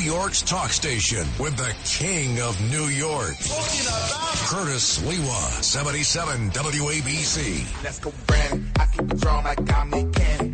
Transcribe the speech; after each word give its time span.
York's 0.00 0.42
talk 0.42 0.70
station 0.70 1.26
with 1.38 1.56
the 1.56 1.74
king 1.84 2.40
of 2.40 2.58
New 2.70 2.86
York. 2.86 3.36
Curtis 4.48 4.98
Sliwa, 4.98 5.62
77 5.62 6.50
WABC. 6.50 7.84
Let's 7.84 7.98
go. 7.98 8.12
I 8.78 8.86
keep 8.86 9.08
like 9.44 9.72
I'm. 9.72 10.49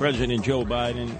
President 0.00 0.42
Joe 0.42 0.64
Biden 0.64 1.14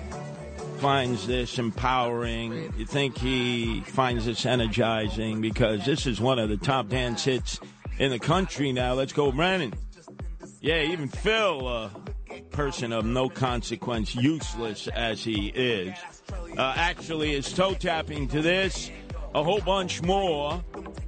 finds 0.79 1.27
this 1.27 1.59
empowering? 1.59 2.73
You 2.79 2.87
think 2.87 3.19
he 3.19 3.83
finds 3.83 4.25
this 4.25 4.47
energizing? 4.47 5.43
Because 5.43 5.85
this 5.85 6.07
is 6.07 6.19
one 6.19 6.39
of 6.39 6.49
the 6.49 6.57
top 6.57 6.89
dance 6.89 7.23
hits 7.23 7.61
in 7.99 8.11
the 8.11 8.19
country 8.19 8.73
now. 8.73 8.95
Let's 8.95 9.13
go, 9.13 9.33
Brandon. 9.33 9.75
Yeah, 10.63 10.81
even 10.85 11.09
Phil, 11.09 11.69
uh, 11.69 11.91
person 12.53 12.91
of 12.95 13.05
no 13.05 13.29
consequence, 13.29 14.15
useless 14.15 14.89
as 14.89 15.23
he 15.23 15.49
is, 15.49 15.95
uh, 16.57 16.73
actually 16.75 17.35
is 17.35 17.53
toe 17.53 17.75
tapping 17.75 18.29
to 18.29 18.41
this, 18.41 18.91
a 19.35 19.43
whole 19.43 19.61
bunch 19.61 20.01
more, 20.01 20.65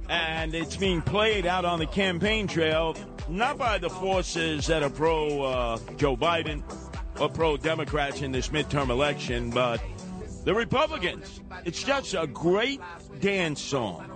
and 0.09 0.53
it's 0.53 0.77
being 0.77 1.01
played 1.01 1.47
out 1.47 1.65
on 1.65 1.79
the 1.79 1.87
campaign 1.87 2.45
trail, 2.45 2.95
not 3.27 3.57
by 3.57 3.79
the 3.79 3.89
forces 3.89 4.67
that 4.67 4.83
are 4.83 4.91
pro 4.91 5.41
uh, 5.41 5.79
Joe 5.97 6.15
Biden 6.15 6.61
or 7.19 7.29
pro 7.29 7.57
Democrats 7.57 8.21
in 8.21 8.31
this 8.31 8.49
midterm 8.49 8.89
election, 8.89 9.49
but 9.49 9.81
the 10.43 10.53
Republicans. 10.53 11.41
It's 11.65 11.83
just 11.83 12.13
a 12.13 12.27
great 12.27 12.81
dance 13.19 13.61
song. 13.61 14.09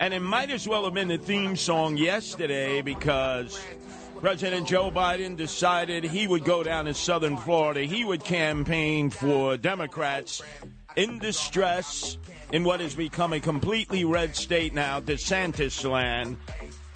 And 0.00 0.14
it 0.14 0.20
might 0.20 0.50
as 0.50 0.66
well 0.66 0.84
have 0.84 0.94
been 0.94 1.08
the 1.08 1.18
theme 1.18 1.56
song 1.56 1.98
yesterday 1.98 2.80
because 2.80 3.60
President 4.20 4.66
Joe 4.66 4.90
Biden 4.90 5.36
decided 5.36 6.04
he 6.04 6.26
would 6.26 6.44
go 6.44 6.62
down 6.62 6.86
to 6.86 6.94
southern 6.94 7.36
Florida. 7.36 7.82
He 7.82 8.04
would 8.04 8.24
campaign 8.24 9.10
for 9.10 9.58
Democrats 9.58 10.40
in 10.96 11.18
distress 11.18 12.16
in 12.52 12.64
what 12.64 12.80
has 12.80 12.94
become 12.94 13.32
a 13.32 13.40
completely 13.40 14.04
red 14.04 14.34
state 14.34 14.72
now, 14.72 15.00
DeSantis 15.00 15.88
land, 15.88 16.38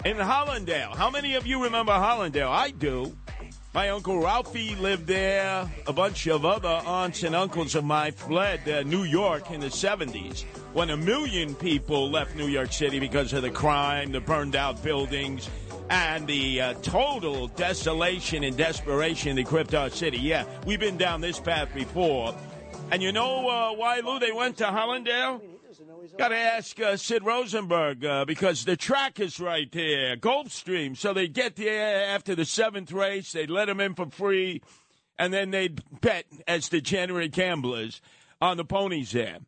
in 0.03 0.17
Hallandale. 0.17 0.95
How 0.95 1.09
many 1.09 1.35
of 1.35 1.45
you 1.45 1.63
remember 1.63 1.91
Hallandale? 1.91 2.49
I 2.49 2.71
do. 2.71 3.15
My 3.75 3.89
uncle 3.89 4.21
Ralphie 4.21 4.73
lived 4.75 5.05
there. 5.05 5.69
A 5.85 5.91
bunch 5.91 6.27
of 6.27 6.45
other 6.45 6.81
aunts 6.85 7.23
and 7.23 7.35
uncles 7.35 7.75
of 7.75 7.83
mine 7.83 8.13
fled 8.13 8.69
uh, 8.69 8.83
New 8.83 9.03
York 9.03 9.51
in 9.51 9.59
the 9.59 9.67
70s 9.67 10.43
when 10.71 10.91
a 10.91 10.95
million 10.95 11.53
people 11.55 12.09
left 12.09 12.37
New 12.37 12.47
York 12.47 12.71
City 12.71 13.01
because 13.01 13.33
of 13.33 13.41
the 13.41 13.49
crime, 13.49 14.13
the 14.13 14.21
burned 14.21 14.55
out 14.55 14.81
buildings, 14.81 15.49
and 15.89 16.25
the 16.25 16.61
uh, 16.61 16.73
total 16.83 17.47
desolation 17.49 18.45
and 18.45 18.55
desperation 18.55 19.35
that 19.35 19.43
gripped 19.43 19.75
our 19.75 19.89
city. 19.89 20.19
Yeah, 20.19 20.45
we've 20.65 20.79
been 20.79 20.95
down 20.95 21.19
this 21.19 21.37
path 21.37 21.67
before. 21.75 22.33
And 22.91 23.03
you 23.03 23.11
know 23.11 23.49
uh, 23.49 23.73
why, 23.73 23.99
Lou, 23.99 24.19
they 24.19 24.31
went 24.31 24.55
to 24.59 24.67
Hallandale? 24.67 25.41
Got 26.17 26.29
to 26.29 26.37
ask 26.37 26.79
uh, 26.79 26.97
Sid 26.97 27.23
Rosenberg 27.23 28.05
uh, 28.05 28.25
because 28.25 28.65
the 28.65 28.75
track 28.75 29.19
is 29.19 29.39
right 29.39 29.71
there, 29.71 30.15
Gulfstream. 30.17 30.95
So 30.95 31.13
they 31.13 31.27
get 31.27 31.55
there 31.55 32.05
after 32.05 32.35
the 32.35 32.45
seventh 32.45 32.91
race, 32.91 33.31
they'd 33.31 33.49
let 33.49 33.69
him 33.69 33.79
in 33.79 33.95
for 33.95 34.09
free, 34.09 34.61
and 35.17 35.33
then 35.33 35.51
they'd 35.51 35.81
bet 36.01 36.25
as 36.47 36.69
degenerate 36.69 37.31
gamblers 37.31 38.01
on 38.41 38.57
the 38.57 38.65
ponies 38.65 39.11
there. 39.11 39.39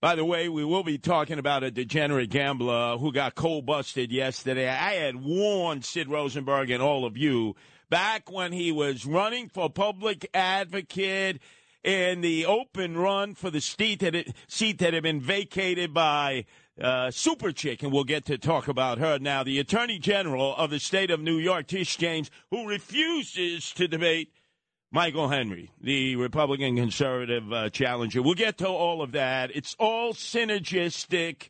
By 0.00 0.16
the 0.16 0.24
way, 0.24 0.48
we 0.48 0.64
will 0.64 0.82
be 0.82 0.98
talking 0.98 1.38
about 1.38 1.62
a 1.62 1.70
degenerate 1.70 2.30
gambler 2.30 2.98
who 2.98 3.12
got 3.12 3.34
cold 3.34 3.66
busted 3.66 4.10
yesterday. 4.10 4.68
I 4.68 4.94
had 4.94 5.16
warned 5.16 5.84
Sid 5.84 6.08
Rosenberg 6.08 6.70
and 6.70 6.82
all 6.82 7.04
of 7.04 7.16
you 7.16 7.54
back 7.88 8.30
when 8.30 8.52
he 8.52 8.72
was 8.72 9.06
running 9.06 9.48
for 9.48 9.70
public 9.70 10.28
advocate 10.34 11.40
in 11.84 12.20
the 12.20 12.46
open 12.46 12.96
run 12.96 13.34
for 13.34 13.50
the 13.50 13.60
seat 13.60 14.00
that, 14.00 14.14
it, 14.14 14.34
seat 14.46 14.78
that 14.78 14.94
had 14.94 15.02
been 15.02 15.20
vacated 15.20 15.92
by 15.92 16.44
uh, 16.80 17.10
Super 17.10 17.52
Chick, 17.52 17.82
and 17.82 17.92
we'll 17.92 18.04
get 18.04 18.24
to 18.26 18.38
talk 18.38 18.68
about 18.68 18.98
her 18.98 19.18
now. 19.18 19.42
The 19.42 19.58
Attorney 19.58 19.98
General 19.98 20.54
of 20.56 20.70
the 20.70 20.78
state 20.78 21.10
of 21.10 21.20
New 21.20 21.38
York, 21.38 21.66
Tish 21.66 21.96
James, 21.96 22.30
who 22.50 22.66
refuses 22.66 23.72
to 23.72 23.88
debate 23.88 24.32
Michael 24.90 25.28
Henry, 25.28 25.70
the 25.80 26.16
Republican 26.16 26.76
conservative 26.76 27.52
uh, 27.52 27.70
challenger. 27.70 28.22
We'll 28.22 28.34
get 28.34 28.58
to 28.58 28.68
all 28.68 29.02
of 29.02 29.12
that. 29.12 29.50
It's 29.54 29.74
all 29.78 30.12
synergistic, 30.12 31.48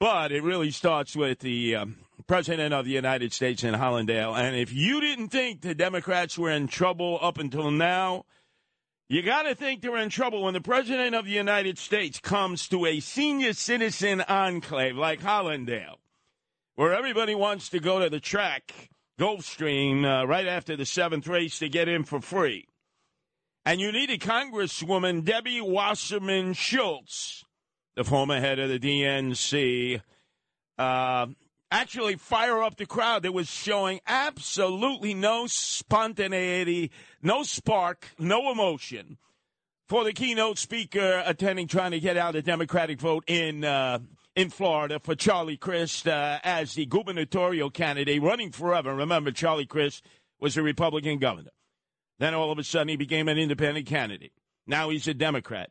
but 0.00 0.32
it 0.32 0.42
really 0.42 0.72
starts 0.72 1.14
with 1.14 1.38
the 1.38 1.76
um, 1.76 1.96
President 2.26 2.74
of 2.74 2.84
the 2.84 2.92
United 2.92 3.32
States 3.32 3.62
in 3.62 3.74
Hallandale. 3.74 4.36
And 4.36 4.56
if 4.56 4.72
you 4.72 5.00
didn't 5.00 5.28
think 5.28 5.60
the 5.60 5.74
Democrats 5.74 6.36
were 6.36 6.50
in 6.50 6.66
trouble 6.66 7.18
up 7.22 7.38
until 7.38 7.70
now, 7.70 8.24
you 9.12 9.20
got 9.20 9.42
to 9.42 9.54
think 9.54 9.82
they're 9.82 9.98
in 9.98 10.08
trouble 10.08 10.44
when 10.44 10.54
the 10.54 10.60
President 10.62 11.14
of 11.14 11.26
the 11.26 11.32
United 11.32 11.76
States 11.76 12.18
comes 12.18 12.66
to 12.68 12.86
a 12.86 12.98
senior 12.98 13.52
citizen 13.52 14.22
enclave 14.22 14.96
like 14.96 15.20
Hallandale, 15.20 15.96
where 16.76 16.94
everybody 16.94 17.34
wants 17.34 17.68
to 17.68 17.78
go 17.78 17.98
to 17.98 18.08
the 18.08 18.20
track, 18.20 18.88
Gulfstream, 19.20 20.06
uh, 20.06 20.26
right 20.26 20.46
after 20.46 20.78
the 20.78 20.86
seventh 20.86 21.28
race 21.28 21.58
to 21.58 21.68
get 21.68 21.88
in 21.88 22.04
for 22.04 22.22
free. 22.22 22.66
And 23.66 23.82
you 23.82 23.92
need 23.92 24.08
a 24.08 24.16
Congresswoman, 24.16 25.26
Debbie 25.26 25.60
Wasserman 25.60 26.54
Schultz, 26.54 27.44
the 27.94 28.04
former 28.04 28.40
head 28.40 28.58
of 28.58 28.70
the 28.70 28.78
DNC, 28.78 30.00
uh, 30.78 31.26
actually 31.72 32.16
fire 32.16 32.62
up 32.62 32.76
the 32.76 32.86
crowd 32.86 33.22
that 33.22 33.32
was 33.32 33.48
showing 33.48 34.00
absolutely 34.06 35.14
no 35.14 35.46
spontaneity, 35.46 36.90
no 37.22 37.42
spark, 37.42 38.08
no 38.18 38.52
emotion 38.52 39.16
for 39.88 40.04
the 40.04 40.12
keynote 40.12 40.58
speaker 40.58 41.22
attending 41.26 41.66
trying 41.66 41.90
to 41.90 42.00
get 42.00 42.16
out 42.16 42.36
a 42.36 42.42
Democratic 42.42 43.00
vote 43.00 43.24
in 43.26 43.64
uh, 43.64 43.98
in 44.36 44.50
Florida 44.50 44.98
for 44.98 45.14
Charlie 45.14 45.56
Crist 45.56 46.06
uh, 46.06 46.38
as 46.44 46.74
the 46.74 46.86
gubernatorial 46.86 47.70
candidate 47.70 48.22
running 48.22 48.52
forever. 48.52 48.94
Remember, 48.94 49.30
Charlie 49.30 49.66
Crist 49.66 50.06
was 50.40 50.56
a 50.56 50.62
Republican 50.62 51.18
governor. 51.18 51.50
Then 52.18 52.34
all 52.34 52.52
of 52.52 52.58
a 52.58 52.64
sudden 52.64 52.88
he 52.88 52.96
became 52.96 53.28
an 53.28 53.38
independent 53.38 53.86
candidate. 53.86 54.32
Now 54.66 54.90
he's 54.90 55.08
a 55.08 55.14
Democrat. 55.14 55.70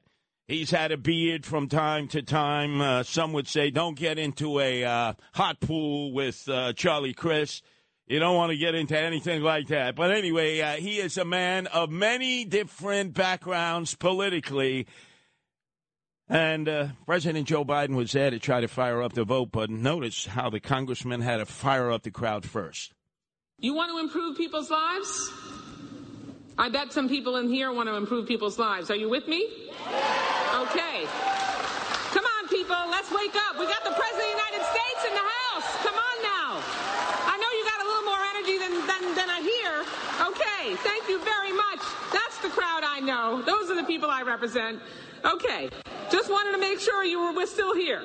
He's 0.52 0.70
had 0.70 0.92
a 0.92 0.98
beard 0.98 1.46
from 1.46 1.70
time 1.70 2.10
to 2.10 2.22
time. 2.22 2.82
Uh, 2.82 3.04
some 3.04 3.32
would 3.32 3.48
say, 3.48 3.70
don't 3.70 3.98
get 3.98 4.20
into 4.20 4.60
a 4.60 4.84
uh, 4.84 5.14
hot 5.34 5.62
pool 5.62 6.12
with 6.12 6.44
uh, 6.50 6.74
Charlie 6.74 7.14
Crist. 7.14 7.64
You 8.06 8.20
don't 8.20 8.36
want 8.36 8.52
to 8.52 8.58
get 8.58 8.76
into 8.76 9.00
anything 9.00 9.44
like 9.44 9.70
that. 9.70 9.96
But 9.96 10.12
anyway, 10.12 10.60
uh, 10.60 10.74
he 10.74 11.00
is 11.00 11.18
a 11.18 11.24
man 11.24 11.68
of 11.68 11.90
many 11.90 12.44
different 12.44 13.14
backgrounds 13.14 13.96
politically. 13.96 14.88
And 16.28 16.68
uh, 16.68 16.88
President 17.06 17.48
Joe 17.48 17.64
Biden 17.64 17.96
was 17.96 18.12
there 18.12 18.30
to 18.30 18.38
try 18.38 18.60
to 18.60 18.68
fire 18.68 19.02
up 19.02 19.14
the 19.14 19.24
vote, 19.24 19.54
but 19.54 19.70
notice 19.70 20.26
how 20.26 20.50
the 20.50 20.60
congressman 20.60 21.22
had 21.22 21.38
to 21.38 21.46
fire 21.46 21.90
up 21.90 22.04
the 22.04 22.12
crowd 22.12 22.44
first. 22.44 22.94
You 23.58 23.74
want 23.74 23.92
to 23.92 24.00
improve 24.00 24.36
people's 24.36 24.70
lives? 24.70 25.32
I 26.58 26.70
bet 26.70 26.94
some 26.94 27.10
people 27.10 27.38
in 27.38 27.50
here 27.50 27.72
want 27.72 27.90
to 27.90 27.96
improve 27.96 28.28
people's 28.28 28.60
lives. 28.60 28.92
Are 28.92 28.96
you 28.96 29.10
with 29.10 29.28
me? 29.28 29.48
Okay. 30.54 31.08
Come 32.12 32.26
on, 32.26 32.48
people, 32.50 32.76
let's 32.90 33.10
wake 33.12 33.36
up. 33.48 33.58
We 33.58 33.66
got 33.66 33.84
the 33.84 33.96
President 33.96 34.20
of 34.20 34.28
the 34.28 34.36
United 34.36 34.64
States 34.68 35.02
in 35.08 35.14
the 35.16 35.28
house. 35.28 35.68
Come 35.82 35.96
on 35.96 36.18
now. 36.22 36.60
I 37.26 37.38
know 37.40 37.50
you 37.56 37.64
got 37.66 37.80
a 37.80 37.88
little 37.88 38.04
more 38.04 38.24
energy 38.36 38.58
than, 38.60 38.74
than, 38.86 39.16
than 39.16 39.30
I 39.30 39.40
hear. 39.42 39.86
Okay, 40.28 40.76
thank 40.84 41.08
you 41.08 41.24
very 41.24 41.54
much. 41.54 41.80
That's 42.12 42.38
the 42.40 42.50
crowd 42.50 42.84
I 42.84 43.00
know. 43.00 43.42
Those 43.42 43.72
are 43.72 43.76
the 43.76 43.88
people 43.88 44.10
I 44.10 44.22
represent. 44.24 44.82
Okay, 45.24 45.70
just 46.12 46.30
wanted 46.30 46.52
to 46.52 46.58
make 46.58 46.80
sure 46.80 47.04
you 47.04 47.20
were, 47.22 47.34
we're 47.34 47.48
still 47.48 47.74
here. 47.76 48.04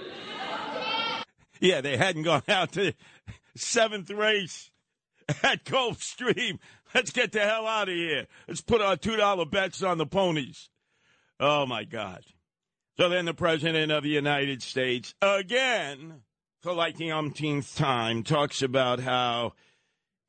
Yeah, 1.60 1.80
they 1.80 1.96
hadn't 1.96 2.22
gone 2.22 2.42
out 2.48 2.72
to 2.72 2.92
seventh 3.56 4.10
race 4.10 4.70
at 5.42 5.64
Gulfstream. 5.64 6.58
Let's 6.96 7.10
get 7.10 7.30
the 7.30 7.40
hell 7.40 7.66
out 7.66 7.90
of 7.90 7.94
here. 7.94 8.26
Let's 8.48 8.62
put 8.62 8.80
our 8.80 8.96
$2 8.96 9.50
bets 9.50 9.82
on 9.82 9.98
the 9.98 10.06
ponies. 10.06 10.70
Oh, 11.38 11.66
my 11.66 11.84
God. 11.84 12.24
So 12.96 13.10
then 13.10 13.26
the 13.26 13.34
President 13.34 13.92
of 13.92 14.02
the 14.02 14.08
United 14.08 14.62
States, 14.62 15.14
again, 15.20 16.22
for 16.62 16.72
like 16.72 16.96
the 16.96 17.12
umpteenth 17.12 17.76
time, 17.76 18.22
talks 18.22 18.62
about 18.62 19.00
how 19.00 19.52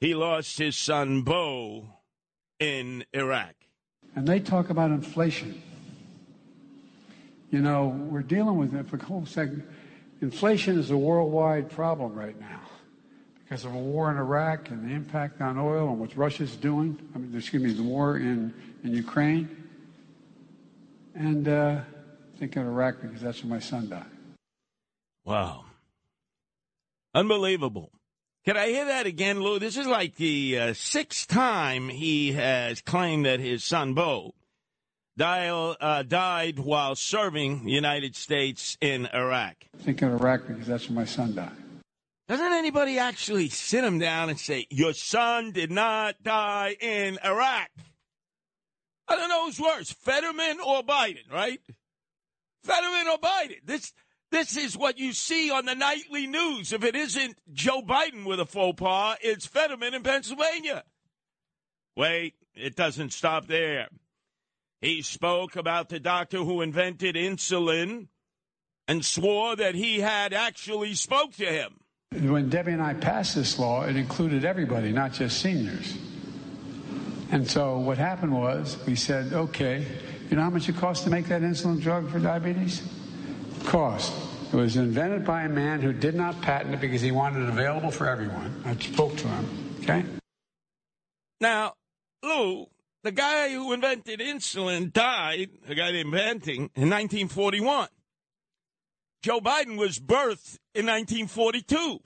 he 0.01 0.13
lost 0.13 0.59
his 0.59 0.75
son, 0.75 1.21
Bo, 1.21 1.85
in 2.59 3.05
Iraq. 3.13 3.55
And 4.13 4.27
they 4.27 4.41
talk 4.41 4.69
about 4.69 4.91
inflation. 4.91 5.61
You 7.49 7.59
know, 7.59 7.87
we're 7.87 8.23
dealing 8.23 8.57
with 8.57 8.75
it 8.75 8.89
for 8.89 8.97
a 8.97 9.03
whole 9.05 9.25
second. 9.25 9.65
Inflation 10.21 10.77
is 10.77 10.91
a 10.91 10.97
worldwide 10.97 11.69
problem 11.71 12.13
right 12.13 12.37
now 12.37 12.66
because 13.47 13.63
of 13.63 13.73
a 13.73 13.77
war 13.77 14.11
in 14.11 14.17
Iraq 14.17 14.69
and 14.71 14.89
the 14.89 14.93
impact 14.93 15.39
on 15.39 15.57
oil 15.57 15.89
and 15.89 15.99
what 15.99 16.15
Russia's 16.17 16.55
doing. 16.55 16.99
I 17.15 17.17
mean, 17.17 17.33
excuse 17.35 17.63
me, 17.63 17.71
the 17.71 17.83
war 17.83 18.17
in, 18.17 18.53
in 18.83 18.93
Ukraine. 18.93 19.49
And 21.15 21.47
uh, 21.47 21.81
thinking 22.37 22.61
of 22.61 22.67
Iraq 22.67 23.01
because 23.01 23.21
that's 23.21 23.43
where 23.43 23.53
my 23.53 23.59
son 23.59 23.89
died. 23.89 24.05
Wow. 25.23 25.63
Unbelievable. 27.13 27.91
Can 28.45 28.57
I 28.57 28.67
hear 28.67 28.85
that 28.85 29.05
again, 29.05 29.39
Lou? 29.39 29.59
This 29.59 29.77
is 29.77 29.87
like 29.87 30.15
the 30.15 30.59
uh, 30.59 30.73
sixth 30.73 31.27
time 31.27 31.89
he 31.89 32.33
has 32.33 32.81
claimed 32.81 33.25
that 33.25 33.39
his 33.39 33.63
son, 33.63 33.93
Bo, 33.93 34.35
dial, 35.17 35.75
uh, 35.79 36.03
died 36.03 36.59
while 36.59 36.95
serving 36.95 37.65
the 37.65 37.71
United 37.71 38.15
States 38.15 38.77
in 38.81 39.05
Iraq. 39.13 39.55
Thinking 39.79 40.09
of 40.09 40.21
Iraq 40.21 40.47
because 40.47 40.67
that's 40.67 40.89
where 40.89 40.99
my 40.99 41.05
son 41.05 41.33
died. 41.33 41.51
Doesn't 42.27 42.53
anybody 42.53 42.99
actually 42.99 43.47
sit 43.49 43.83
him 43.83 43.99
down 43.99 44.29
and 44.29 44.39
say, 44.39 44.67
Your 44.69 44.93
son 44.93 45.51
did 45.51 45.71
not 45.71 46.21
die 46.23 46.75
in 46.79 47.19
Iraq? 47.23 47.69
I 49.07 49.15
don't 49.15 49.29
know 49.29 49.45
who's 49.45 49.59
worse, 49.59 49.91
Fetterman 49.91 50.59
or 50.59 50.83
Biden, 50.83 51.31
right? 51.31 51.61
Fetterman 52.63 53.07
or 53.07 53.17
Biden. 53.17 53.59
This 53.63 53.93
this 54.29 54.57
is 54.57 54.77
what 54.77 54.97
you 54.97 55.13
see 55.13 55.51
on 55.51 55.65
the 55.65 55.75
nightly 55.75 56.27
news. 56.27 56.73
If 56.73 56.83
it 56.83 56.97
isn't 56.97 57.37
Joe 57.53 57.81
Biden 57.81 58.25
with 58.25 58.41
a 58.41 58.45
faux 58.45 58.77
pas, 58.77 59.17
it's 59.21 59.45
Fetterman 59.45 59.93
in 59.93 60.03
Pennsylvania. 60.03 60.83
Wait, 61.95 62.33
it 62.53 62.75
doesn't 62.75 63.13
stop 63.13 63.47
there. 63.47 63.87
He 64.81 65.01
spoke 65.01 65.55
about 65.55 65.87
the 65.87 65.99
doctor 66.01 66.39
who 66.39 66.61
invented 66.61 67.15
insulin 67.15 68.09
and 68.85 69.05
swore 69.05 69.55
that 69.55 69.75
he 69.75 70.01
had 70.01 70.33
actually 70.33 70.93
spoke 70.93 71.33
to 71.35 71.45
him. 71.45 71.79
When 72.11 72.49
Debbie 72.49 72.71
and 72.71 72.81
I 72.81 72.93
passed 72.93 73.35
this 73.35 73.59
law, 73.59 73.83
it 73.83 73.95
included 73.95 74.43
everybody, 74.43 74.91
not 74.91 75.13
just 75.13 75.39
seniors. 75.39 75.95
And 77.31 77.47
so 77.47 77.77
what 77.77 77.97
happened 77.97 78.33
was 78.33 78.77
we 78.87 78.95
said, 78.95 79.33
okay, 79.33 79.85
you 80.29 80.37
know 80.37 80.43
how 80.43 80.49
much 80.49 80.67
it 80.67 80.77
costs 80.77 81.03
to 81.03 81.09
make 81.09 81.27
that 81.27 81.41
insulin 81.41 81.81
drug 81.81 82.09
for 82.09 82.19
diabetes? 82.19 82.81
Cost. 83.65 84.13
It 84.51 84.55
was 84.55 84.77
invented 84.77 85.25
by 85.25 85.43
a 85.43 85.49
man 85.49 85.81
who 85.81 85.91
did 85.91 86.15
not 86.15 86.41
patent 86.41 86.73
it 86.73 86.81
because 86.81 87.01
he 87.01 87.11
wanted 87.11 87.43
it 87.43 87.49
available 87.49 87.91
for 87.91 88.07
everyone. 88.07 88.63
I 88.65 88.75
spoke 88.75 89.15
to 89.17 89.27
him, 89.27 89.75
okay? 89.83 90.05
Now, 91.41 91.73
Lou, 92.23 92.67
the 93.03 93.11
guy 93.11 93.49
who 93.49 93.73
invented 93.73 94.21
insulin 94.21 94.91
died, 94.91 95.49
the 95.67 95.75
guy 95.75 95.89
inventing, 95.89 96.71
in 96.75 96.89
1941. 96.89 97.89
Joe 99.21 99.39
Biden 99.39 99.77
was 99.77 99.99
birthed 99.99 100.59
in 100.73 100.85
1942. 100.85 101.99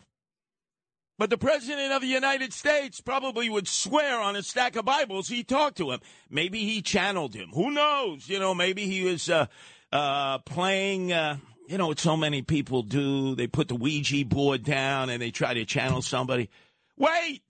But 1.17 1.29
the 1.29 1.37
President 1.37 1.93
of 1.93 2.01
the 2.01 2.07
United 2.07 2.51
States 2.51 2.99
probably 2.99 3.47
would 3.47 3.67
swear 3.67 4.19
on 4.19 4.35
a 4.35 4.41
stack 4.41 4.75
of 4.75 4.85
Bibles 4.85 5.27
he 5.27 5.43
talked 5.43 5.77
to 5.77 5.91
him. 5.91 5.99
Maybe 6.31 6.65
he 6.65 6.81
channeled 6.81 7.35
him. 7.35 7.49
Who 7.49 7.69
knows? 7.69 8.27
You 8.27 8.39
know, 8.39 8.55
maybe 8.55 8.87
he 8.87 9.03
was 9.03 9.29
uh, 9.29 9.45
uh, 9.91 10.39
playing, 10.39 11.13
uh, 11.13 11.37
you 11.67 11.77
know, 11.77 11.87
what 11.87 11.99
so 11.99 12.17
many 12.17 12.41
people 12.41 12.81
do. 12.81 13.35
They 13.35 13.45
put 13.45 13.67
the 13.67 13.75
Ouija 13.75 14.25
board 14.25 14.63
down 14.63 15.11
and 15.11 15.21
they 15.21 15.29
try 15.29 15.53
to 15.53 15.63
channel 15.63 16.01
somebody. 16.01 16.49
Wait, 16.97 17.43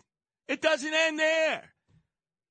it 0.49 0.61
doesn't 0.61 0.93
end 0.93 1.17
there. 1.17 1.63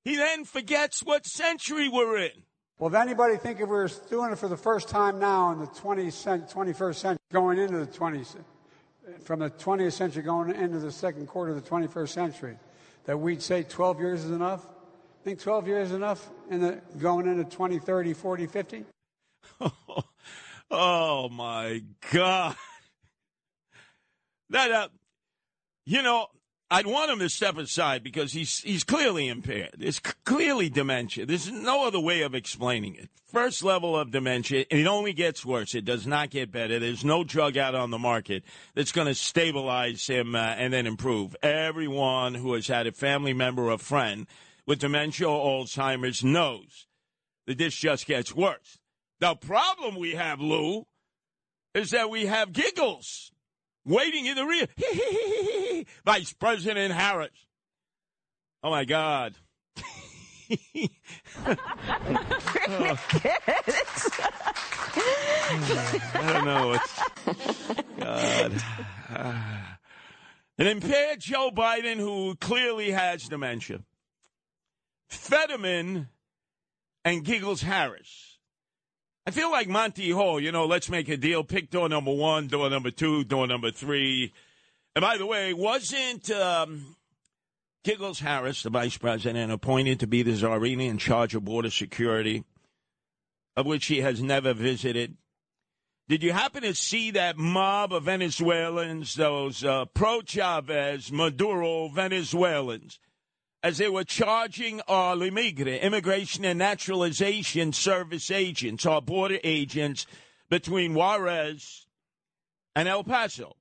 He 0.05 0.17
then 0.17 0.47
forgets 0.47 1.03
what 1.03 1.27
century 1.27 1.89
we're 1.89 2.17
in. 2.17 2.45
Well, 2.81 2.89
if 2.89 2.95
anybody 2.95 3.37
think 3.37 3.61
if 3.61 3.69
we 3.69 3.77
are 3.77 3.91
doing 4.09 4.33
it 4.33 4.39
for 4.39 4.49
the 4.49 4.57
first 4.57 4.89
time 4.89 5.19
now 5.19 5.53
in 5.53 5.59
the 5.59 5.67
20th, 5.67 6.51
21st 6.51 6.95
century, 6.95 7.21
going 7.31 7.59
into 7.59 7.77
the 7.77 7.87
20th, 7.87 8.37
from 9.23 9.41
the 9.41 9.51
20th 9.51 9.93
century 9.93 10.23
going 10.23 10.55
into 10.55 10.79
the 10.79 10.91
second 10.91 11.27
quarter 11.27 11.53
of 11.53 11.63
the 11.63 11.71
21st 11.71 12.09
century, 12.09 12.57
that 13.05 13.19
we'd 13.19 13.43
say 13.43 13.65
12 13.65 14.01
years 14.01 14.25
is 14.25 14.31
enough? 14.31 14.67
Think 15.25 15.41
12 15.41 15.69
years 15.69 15.89
is 15.89 15.95
enough 15.95 16.27
in 16.49 16.63
the, 16.63 16.81
going 16.99 17.27
into 17.27 17.45
20, 17.45 17.79
30, 17.81 18.15
40, 18.15 18.47
50? 18.47 18.85
oh 20.71 21.29
my 21.29 21.83
God. 22.13 22.57
That, 24.49 24.73
uh, 24.73 24.89
you 25.85 26.01
know, 26.01 26.29
I'd 26.73 26.87
want 26.87 27.11
him 27.11 27.19
to 27.19 27.29
step 27.29 27.59
aside 27.59 28.05
because 28.05 28.33
he's 28.33 28.61
he's 28.61 28.85
clearly 28.85 29.27
impaired. 29.27 29.77
It's 29.81 29.99
clearly 29.99 30.69
dementia. 30.69 31.27
There's 31.27 31.51
no 31.51 31.85
other 31.87 31.99
way 31.99 32.23
of 32.23 32.35
explaining 32.35 32.95
it. 32.95 33.09
First 33.27 33.65
level 33.65 33.99
of 33.99 34.13
dementia, 34.13 34.67
and 34.71 34.81
it 34.81 34.87
only 34.87 35.13
gets 35.13 35.45
worse. 35.45 35.75
It 35.75 35.85
does 35.85 36.07
not 36.07 36.31
get 36.31 36.53
better. 36.53 36.79
There's 36.79 37.05
no 37.05 37.25
drug 37.25 37.57
out 37.57 37.75
on 37.75 37.91
the 37.91 37.99
market 37.99 38.45
that's 38.75 38.93
going 38.93 39.09
to 39.09 39.15
stabilize 39.15 40.07
him 40.07 40.37
uh, 40.37 40.39
and 40.39 40.73
then 40.73 40.87
improve. 40.87 41.35
Everyone 41.43 42.35
who 42.35 42.53
has 42.55 42.69
had 42.69 42.87
a 42.87 42.93
family 42.93 43.33
member 43.33 43.71
or 43.71 43.79
friend 43.79 44.29
with 44.65 44.79
dementia 44.79 45.29
or 45.29 45.65
Alzheimer's 45.65 46.23
knows 46.23 46.87
that 47.47 47.59
this 47.59 47.75
just 47.75 48.07
gets 48.07 48.35
worse. 48.35 48.79
The 49.19 49.35
problem 49.35 49.97
we 49.97 50.13
have, 50.15 50.41
Lou, 50.41 50.87
is 51.75 51.91
that 51.91 52.11
we 52.11 52.27
have 52.27 52.53
giggles 52.53 53.33
waiting 53.85 54.27
in 54.27 54.37
the 54.37 54.45
rear. 54.45 54.67
Vice 56.05 56.33
President 56.33 56.93
Harris. 56.93 57.31
Oh 58.63 58.71
my 58.71 58.85
God. 58.85 59.35
I 61.47 61.57
don't 66.15 66.45
know. 66.45 66.73
It's, 66.73 67.01
God. 67.99 68.63
An 70.59 70.67
impaired 70.67 71.21
Joe 71.21 71.51
Biden 71.51 71.97
who 71.97 72.35
clearly 72.37 72.91
has 72.91 73.29
dementia. 73.29 73.81
Fetterman 75.09 76.09
and 77.05 77.25
Giggles 77.25 77.63
Harris 77.63 78.30
I 79.27 79.33
feel 79.33 79.51
like 79.51 79.69
Monty 79.69 80.11
Hall, 80.11 80.41
you 80.41 80.51
know, 80.51 80.65
let's 80.65 80.89
make 80.89 81.09
a 81.09 81.17
deal. 81.17 81.45
Pick 81.45 81.71
door 81.71 81.89
number 81.89 82.13
one, 82.13 82.47
door 82.47 82.71
number 82.71 82.91
two, 82.91 83.23
door 83.25 83.47
number 83.47 83.71
three. 83.71 84.33
And 84.97 85.03
by 85.03 85.19
the 85.19 85.27
way, 85.27 85.53
wasn't 85.53 86.31
um, 86.31 86.97
Giggles 87.85 88.21
Harris, 88.21 88.63
the 88.63 88.71
vice 88.71 88.97
president, 88.97 89.53
appointed 89.53 90.01
to 90.01 90.07
be 90.07 90.23
the 90.23 90.33
Czarina 90.33 90.89
in 90.89 90.99
charge 90.99 91.35
of 91.35 91.45
border 91.45 91.71
security, 91.71 92.45
of 93.57 93.67
which 93.67 93.87
he 93.87 94.01
has 94.01 94.23
never 94.23 94.55
visited? 94.55 95.17
Did 96.09 96.23
you 96.23 96.33
happen 96.33 96.63
to 96.63 96.75
see 96.75 97.13
that 97.13 97.37
mob 97.37 97.93
of 97.93 98.05
Venezuelans, 98.05 99.15
those 99.15 99.63
uh, 99.63 99.85
pro 99.85 100.23
Chavez, 100.23 101.13
Maduro 101.13 101.89
Venezuelans? 101.89 102.99
As 103.63 103.79
they 103.79 103.89
were 103.89 104.05
charging 104.05 104.81
our 104.89 105.15
Limigre, 105.15 105.79
Immigration 105.81 106.45
and 106.45 106.59
Naturalization 106.59 107.73
Service 107.73 108.31
agents, 108.31 108.87
our 108.87 109.03
border 109.03 109.39
agents 109.45 110.07
between 110.49 110.95
Juarez 110.95 111.87
and 112.75 112.89
El 112.89 113.05
Paso. 113.05 113.57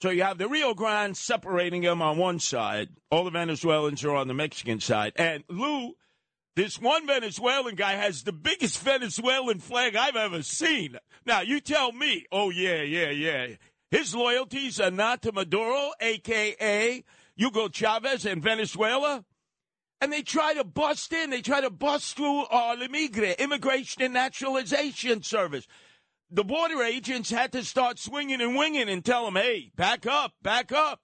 So 0.00 0.10
you 0.10 0.22
have 0.24 0.38
the 0.38 0.48
Rio 0.48 0.74
Grande 0.74 1.16
separating 1.16 1.82
them 1.82 2.02
on 2.02 2.16
one 2.16 2.40
side. 2.40 2.88
All 3.10 3.24
the 3.24 3.30
Venezuelans 3.30 4.02
are 4.04 4.16
on 4.16 4.26
the 4.28 4.34
Mexican 4.34 4.80
side. 4.80 5.12
And 5.16 5.44
Lou, 5.48 5.92
this 6.56 6.80
one 6.80 7.06
Venezuelan 7.06 7.76
guy 7.76 7.92
has 7.92 8.24
the 8.24 8.32
biggest 8.32 8.80
Venezuelan 8.80 9.60
flag 9.60 9.94
I've 9.94 10.16
ever 10.16 10.42
seen. 10.42 10.98
Now, 11.24 11.42
you 11.42 11.60
tell 11.60 11.92
me, 11.92 12.26
oh, 12.32 12.50
yeah, 12.50 12.82
yeah, 12.82 13.10
yeah. 13.10 13.46
His 13.92 14.14
loyalties 14.14 14.80
are 14.80 14.90
not 14.90 15.22
to 15.22 15.32
Maduro, 15.32 15.92
a.k.a. 16.00 17.04
Hugo 17.42 17.68
Chavez 17.68 18.24
in 18.24 18.40
Venezuela. 18.40 19.24
And 20.00 20.12
they 20.12 20.22
try 20.22 20.54
to 20.54 20.62
bust 20.62 21.12
in. 21.12 21.30
They 21.30 21.42
try 21.42 21.60
to 21.60 21.70
bust 21.70 22.16
through 22.16 22.46
our 22.46 22.76
Limigre, 22.76 23.34
Immigration 23.36 24.02
and 24.02 24.14
Naturalization 24.14 25.24
Service. 25.24 25.66
The 26.30 26.44
border 26.44 26.84
agents 26.84 27.30
had 27.30 27.50
to 27.52 27.64
start 27.64 27.98
swinging 27.98 28.40
and 28.40 28.56
winging 28.56 28.88
and 28.88 29.04
tell 29.04 29.24
them, 29.24 29.34
hey, 29.34 29.72
back 29.74 30.06
up, 30.06 30.34
back 30.40 30.70
up. 30.70 31.00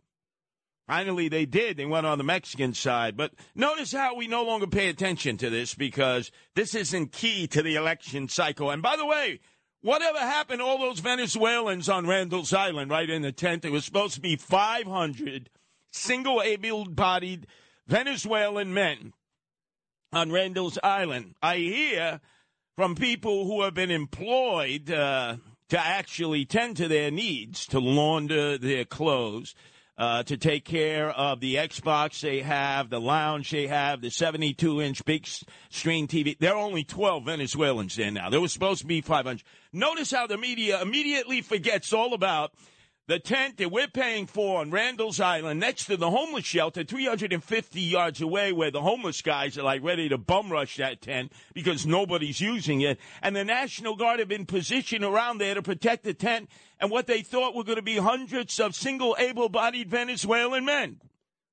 Finally, 0.87 1.29
they 1.29 1.45
did. 1.45 1.77
They 1.77 1.87
went 1.87 2.07
on 2.07 2.19
the 2.19 2.25
Mexican 2.25 2.73
side. 2.73 3.17
But 3.17 3.33
notice 3.57 3.91
how 3.91 4.15
we 4.15 4.29
no 4.29 4.45
longer 4.45 4.69
pay 4.69 4.89
attention 4.89 5.39
to 5.39 5.51
this 5.51 5.75
because 5.75 6.31
this 6.55 6.73
isn't 6.73 7.11
key 7.11 7.49
to 7.49 7.63
the 7.63 7.75
election 7.75 8.29
cycle. 8.29 8.71
And 8.71 8.81
by 8.81 8.97
the 8.97 9.07
way, 9.07 9.41
whatever 9.81 10.19
happened 10.19 10.63
all 10.63 10.79
those 10.79 11.01
Venezuelans 11.01 11.89
on 11.89 12.07
Randall's 12.07 12.55
Island, 12.55 12.93
right 12.93 13.11
in 13.11 13.23
the 13.23 13.33
tent? 13.33 13.65
It 13.65 13.73
was 13.73 13.85
supposed 13.85 14.15
to 14.15 14.21
be 14.21 14.37
500 14.37 15.51
single 15.99 16.41
able 16.43 16.85
bodied 16.87 17.47
Venezuelan 17.87 18.73
men 18.73 19.13
on 20.13 20.31
Randall's 20.31 20.79
Island. 20.83 21.35
I 21.43 21.57
hear 21.57 22.21
from 22.77 22.95
people 22.95 23.47
who 23.47 23.63
have 23.63 23.75
been 23.75 23.91
employed 23.91 24.91
uh, 24.91 25.37
to 25.69 25.79
actually 25.79 26.45
tend 26.45 26.77
to 26.79 26.89
their 26.89 27.11
needs, 27.11 27.67
to 27.67 27.79
launder 27.79 28.57
their 28.57 28.85
clothes, 28.85 29.55
uh, 29.99 30.23
to 30.23 30.37
take 30.37 30.65
care 30.65 31.11
of 31.11 31.41
the 31.41 31.57
Xbox 31.57 32.21
they 32.21 32.41
have, 32.41 32.89
the 32.89 33.01
lounge 33.01 33.51
they 33.51 33.67
have, 33.67 34.01
the 34.01 34.11
72 34.11 34.81
inch 34.81 35.05
big 35.05 35.27
screen 35.71 36.07
TV. 36.07 36.39
There 36.39 36.55
are 36.55 36.63
only 36.63 36.85
12 36.85 37.25
Venezuelans 37.25 37.97
there 37.97 38.13
now. 38.13 38.31
There 38.31 38.41
was 38.41 38.53
supposed 38.53 38.83
to 38.83 38.87
be 38.87 39.01
500. 39.01 39.43
Notice 39.73 40.13
how 40.13 40.29
the 40.29 40.39
media 40.39 40.81
immediately 40.81 41.43
forgets 41.43 41.93
all 41.93 42.15
about 42.15 42.53
The 43.09 43.19
tent 43.19 43.57
that 43.57 43.73
we're 43.73 43.89
paying 43.89 44.27
for 44.27 44.61
on 44.61 44.71
Randall's 44.71 45.19
Island, 45.19 45.61
next 45.61 45.87
to 45.87 45.97
the 45.97 46.11
homeless 46.11 46.45
shelter, 46.45 46.85
350 46.85 47.81
yards 47.81 48.21
away, 48.21 48.53
where 48.53 48.71
the 48.71 48.83
homeless 48.83 49.23
guys 49.23 49.57
are 49.57 49.63
like 49.63 49.83
ready 49.83 50.11
to 50.11 50.19
bum 50.19 50.53
rush 50.53 50.77
that 50.77 51.01
tent 51.01 51.33
because 51.55 51.87
nobody's 51.87 52.39
using 52.39 52.83
it. 52.83 53.01
And 53.23 53.35
the 53.35 53.47
National 53.47 53.97
Guard 53.97 54.19
have 54.19 54.29
been 54.29 54.45
positioned 54.45 55.07
around 55.07 55.39
there 55.39 55.55
to 55.55 55.63
protect 55.63 56.05
the 56.05 56.13
tent 56.13 56.51
and 56.79 56.91
what 56.91 57.07
they 57.07 57.23
thought 57.23 57.55
were 57.55 57.65
going 57.65 57.77
to 57.77 57.83
be 57.83 57.97
hundreds 57.97 58.61
of 58.61 58.75
single 58.75 59.17
able 59.19 59.49
bodied 59.49 59.89
Venezuelan 59.89 60.67
men. 60.67 61.01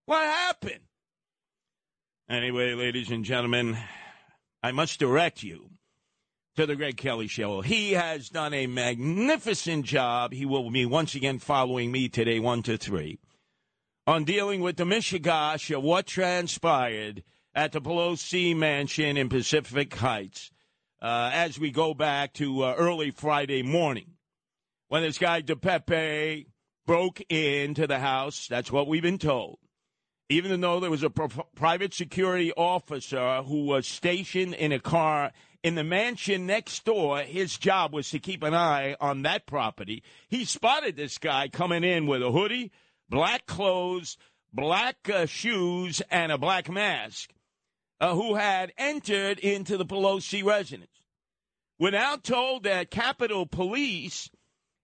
What 0.07 0.25
happened? 0.25 0.81
Anyway, 2.29 2.73
ladies 2.73 3.11
and 3.11 3.23
gentlemen, 3.23 3.77
I 4.61 4.73
must 4.73 4.99
direct 4.99 5.41
you 5.41 5.69
to 6.55 6.65
the 6.65 6.75
Greg 6.75 6.95
Kelly 6.95 7.27
Show. 7.27 7.61
He 7.61 7.93
has 7.93 8.29
done 8.29 8.53
a 8.53 8.65
magnificent 8.65 9.85
job. 9.85 10.31
He 10.31 10.45
will 10.45 10.69
be 10.71 10.85
once 10.85 11.13
again 11.13 11.39
following 11.39 11.91
me 11.91 12.07
today, 12.07 12.39
1 12.39 12.63
to 12.63 12.77
3, 12.77 13.19
on 14.07 14.23
dealing 14.23 14.61
with 14.61 14.77
the 14.77 14.85
Michigash 14.85 15.75
of 15.75 15.83
what 15.83 16.07
transpired 16.07 17.23
at 17.53 17.73
the 17.73 17.81
Pelosi 17.81 18.55
mansion 18.55 19.17
in 19.17 19.27
Pacific 19.27 19.93
Heights 19.95 20.51
uh, 21.01 21.29
as 21.33 21.59
we 21.59 21.71
go 21.71 21.93
back 21.93 22.33
to 22.35 22.63
uh, 22.63 22.75
early 22.77 23.11
Friday 23.11 23.61
morning 23.61 24.11
when 24.87 25.03
this 25.03 25.17
guy 25.17 25.41
DePape 25.41 26.45
broke 26.85 27.19
into 27.29 27.85
the 27.85 27.99
house. 27.99 28.47
That's 28.47 28.71
what 28.71 28.87
we've 28.87 29.01
been 29.01 29.17
told. 29.17 29.59
Even 30.29 30.61
though 30.61 30.79
there 30.79 30.89
was 30.89 31.03
a 31.03 31.09
private 31.09 31.93
security 31.93 32.51
officer 32.53 33.43
who 33.43 33.65
was 33.65 33.85
stationed 33.85 34.53
in 34.55 34.71
a 34.71 34.79
car 34.79 35.31
in 35.65 35.73
the 35.73 35.83
mansion 35.83 36.45
next 36.45 36.85
door, 36.85 37.21
his 37.21 37.57
job 37.57 37.91
was 37.91 38.11
to 38.11 38.19
keep 38.19 38.43
an 38.43 38.53
eye 38.53 38.95
on 39.01 39.23
that 39.23 39.47
property. 39.47 40.03
He 40.27 40.45
spotted 40.45 40.95
this 40.95 41.17
guy 41.17 41.47
coming 41.47 41.83
in 41.83 42.05
with 42.05 42.21
a 42.21 42.29
hoodie, 42.29 42.71
black 43.09 43.47
clothes, 43.47 44.15
black 44.53 45.09
uh, 45.11 45.25
shoes, 45.25 46.03
and 46.11 46.31
a 46.31 46.37
black 46.37 46.69
mask, 46.69 47.31
uh, 47.99 48.13
who 48.13 48.35
had 48.35 48.73
entered 48.77 49.39
into 49.39 49.75
the 49.75 49.87
Pelosi 49.87 50.43
residence. 50.43 50.91
We're 51.79 51.89
now 51.89 52.17
told 52.17 52.65
that 52.65 52.91
Capitol 52.91 53.47
Police 53.47 54.29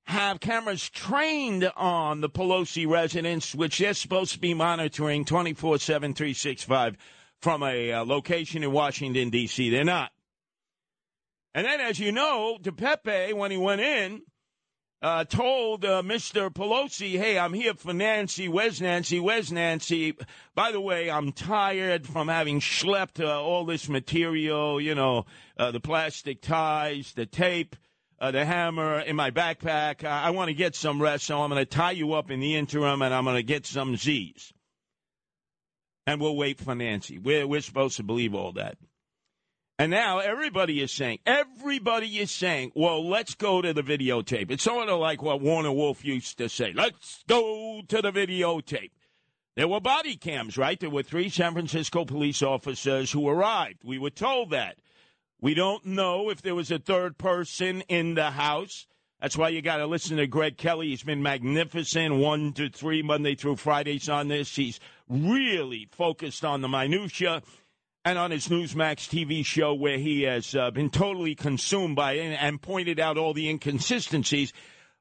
have 0.05 0.39
cameras 0.39 0.89
trained 0.89 1.71
on 1.77 2.21
the 2.21 2.29
Pelosi 2.29 2.89
residence, 2.89 3.53
which 3.53 3.77
they're 3.77 3.93
supposed 3.93 4.33
to 4.33 4.39
be 4.39 4.55
monitoring 4.55 5.25
24 5.25 5.77
7, 5.77 6.15
365 6.15 6.97
from 7.39 7.61
a 7.61 7.93
uh, 7.93 8.03
location 8.03 8.63
in 8.63 8.71
Washington, 8.71 9.29
D.C. 9.29 9.69
They're 9.69 9.83
not. 9.83 10.11
And 11.53 11.65
then, 11.65 11.81
as 11.81 11.99
you 11.99 12.11
know, 12.11 12.57
DePape, 12.61 13.33
when 13.33 13.51
he 13.51 13.57
went 13.57 13.81
in, 13.81 14.21
uh, 15.01 15.25
told 15.25 15.83
uh, 15.83 16.01
Mr. 16.03 16.49
Pelosi, 16.49 17.17
hey, 17.17 17.37
I'm 17.37 17.53
here 17.53 17.73
for 17.73 17.91
Nancy. 17.91 18.47
Where's 18.47 18.79
Nancy? 18.79 19.19
Where's 19.19 19.51
Nancy? 19.51 20.15
By 20.53 20.71
the 20.71 20.79
way, 20.79 21.09
I'm 21.09 21.31
tired 21.31 22.05
from 22.05 22.27
having 22.27 22.59
schlepped 22.59 23.19
uh, 23.19 23.41
all 23.41 23.65
this 23.65 23.89
material, 23.89 24.79
you 24.79 24.93
know, 24.93 25.25
uh, 25.57 25.71
the 25.71 25.79
plastic 25.79 26.41
ties, 26.41 27.13
the 27.13 27.25
tape, 27.25 27.75
uh, 28.19 28.29
the 28.29 28.45
hammer 28.45 28.99
in 28.99 29.15
my 29.15 29.31
backpack. 29.31 30.03
I 30.03 30.29
want 30.29 30.49
to 30.49 30.53
get 30.53 30.75
some 30.75 31.01
rest, 31.01 31.25
so 31.25 31.41
I'm 31.41 31.49
going 31.49 31.59
to 31.61 31.65
tie 31.65 31.91
you 31.91 32.13
up 32.13 32.29
in 32.29 32.39
the 32.39 32.55
interim 32.55 33.01
and 33.01 33.13
I'm 33.13 33.23
going 33.23 33.37
to 33.37 33.43
get 33.43 33.65
some 33.65 33.97
Z's. 33.97 34.53
And 36.05 36.21
we'll 36.21 36.35
wait 36.35 36.59
for 36.59 36.75
Nancy. 36.75 37.17
We're, 37.17 37.47
we're 37.47 37.61
supposed 37.61 37.97
to 37.97 38.03
believe 38.03 38.35
all 38.35 38.53
that. 38.53 38.77
And 39.81 39.89
now 39.89 40.19
everybody 40.19 40.79
is 40.79 40.91
saying, 40.91 41.21
everybody 41.25 42.19
is 42.19 42.29
saying, 42.29 42.71
well, 42.75 43.03
let's 43.03 43.33
go 43.33 43.63
to 43.63 43.73
the 43.73 43.81
videotape. 43.81 44.51
It's 44.51 44.61
sort 44.61 44.89
of 44.89 44.99
like 44.99 45.23
what 45.23 45.41
Warner 45.41 45.71
Wolf 45.71 46.05
used 46.05 46.37
to 46.37 46.49
say 46.49 46.71
let's 46.71 47.23
go 47.27 47.81
to 47.87 47.99
the 47.99 48.11
videotape. 48.11 48.91
There 49.55 49.67
were 49.67 49.79
body 49.79 50.17
cams, 50.17 50.55
right? 50.55 50.79
There 50.79 50.91
were 50.91 51.01
three 51.01 51.29
San 51.29 51.53
Francisco 51.53 52.05
police 52.05 52.43
officers 52.43 53.11
who 53.11 53.27
arrived. 53.27 53.83
We 53.83 53.97
were 53.97 54.11
told 54.11 54.51
that. 54.51 54.77
We 55.39 55.55
don't 55.55 55.83
know 55.83 56.29
if 56.29 56.43
there 56.43 56.53
was 56.53 56.69
a 56.69 56.77
third 56.77 57.17
person 57.17 57.81
in 57.87 58.13
the 58.13 58.29
house. 58.29 58.85
That's 59.19 59.35
why 59.35 59.49
you 59.49 59.63
got 59.63 59.77
to 59.77 59.87
listen 59.87 60.17
to 60.17 60.27
Greg 60.27 60.57
Kelly. 60.57 60.89
He's 60.89 61.01
been 61.01 61.23
magnificent, 61.23 62.13
one 62.13 62.53
to 62.53 62.69
three 62.69 63.01
Monday 63.01 63.33
through 63.33 63.55
Fridays 63.55 64.09
on 64.09 64.27
this. 64.27 64.55
He's 64.55 64.79
really 65.09 65.87
focused 65.91 66.45
on 66.45 66.61
the 66.61 66.67
minutia 66.67 67.41
and 68.03 68.17
on 68.17 68.31
his 68.31 68.47
Newsmax 68.47 69.07
TV 69.09 69.45
show, 69.45 69.73
where 69.73 69.97
he 69.97 70.23
has 70.23 70.55
uh, 70.55 70.71
been 70.71 70.89
totally 70.89 71.35
consumed 71.35 71.95
by 71.95 72.13
it 72.13 72.37
and 72.39 72.61
pointed 72.61 72.99
out 72.99 73.17
all 73.17 73.33
the 73.33 73.49
inconsistencies. 73.49 74.53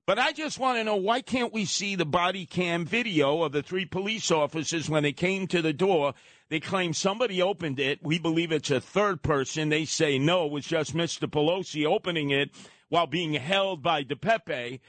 But 0.07 0.19
I 0.19 0.33
just 0.33 0.59
want 0.59 0.79
to 0.79 0.85
know 0.85 0.97
why 0.97 1.21
can't 1.21 1.53
we 1.53 1.65
see 1.65 1.95
the 1.95 2.05
body 2.05 2.45
cam 2.45 2.85
video 2.85 3.43
of 3.43 3.53
the 3.53 3.63
three 3.63 3.85
police 3.87 4.31
officers 4.31 4.91
when 4.91 5.03
they 5.03 5.13
came 5.13 5.47
to 5.49 5.63
the 5.63 5.73
door? 5.73 6.15
They 6.49 6.61
claim 6.61 6.93
somebody 6.93 7.41
opened 7.41 7.79
it. 7.79 8.01
We 8.03 8.19
believe 8.19 8.51
it's 8.51 8.71
a 8.71 8.81
third 8.81 9.23
person. 9.23 9.69
They 9.69 9.85
say 9.85 10.19
no, 10.19 10.47
it 10.47 10.53
was 10.53 10.67
just 10.67 10.97
Mr. 10.97 11.31
Pelosi 11.31 11.87
opening 11.87 12.31
it 12.31 12.51
while 12.89 13.07
being 13.07 13.35
held 13.35 13.83
by 13.83 14.03
DePape. 14.03 14.81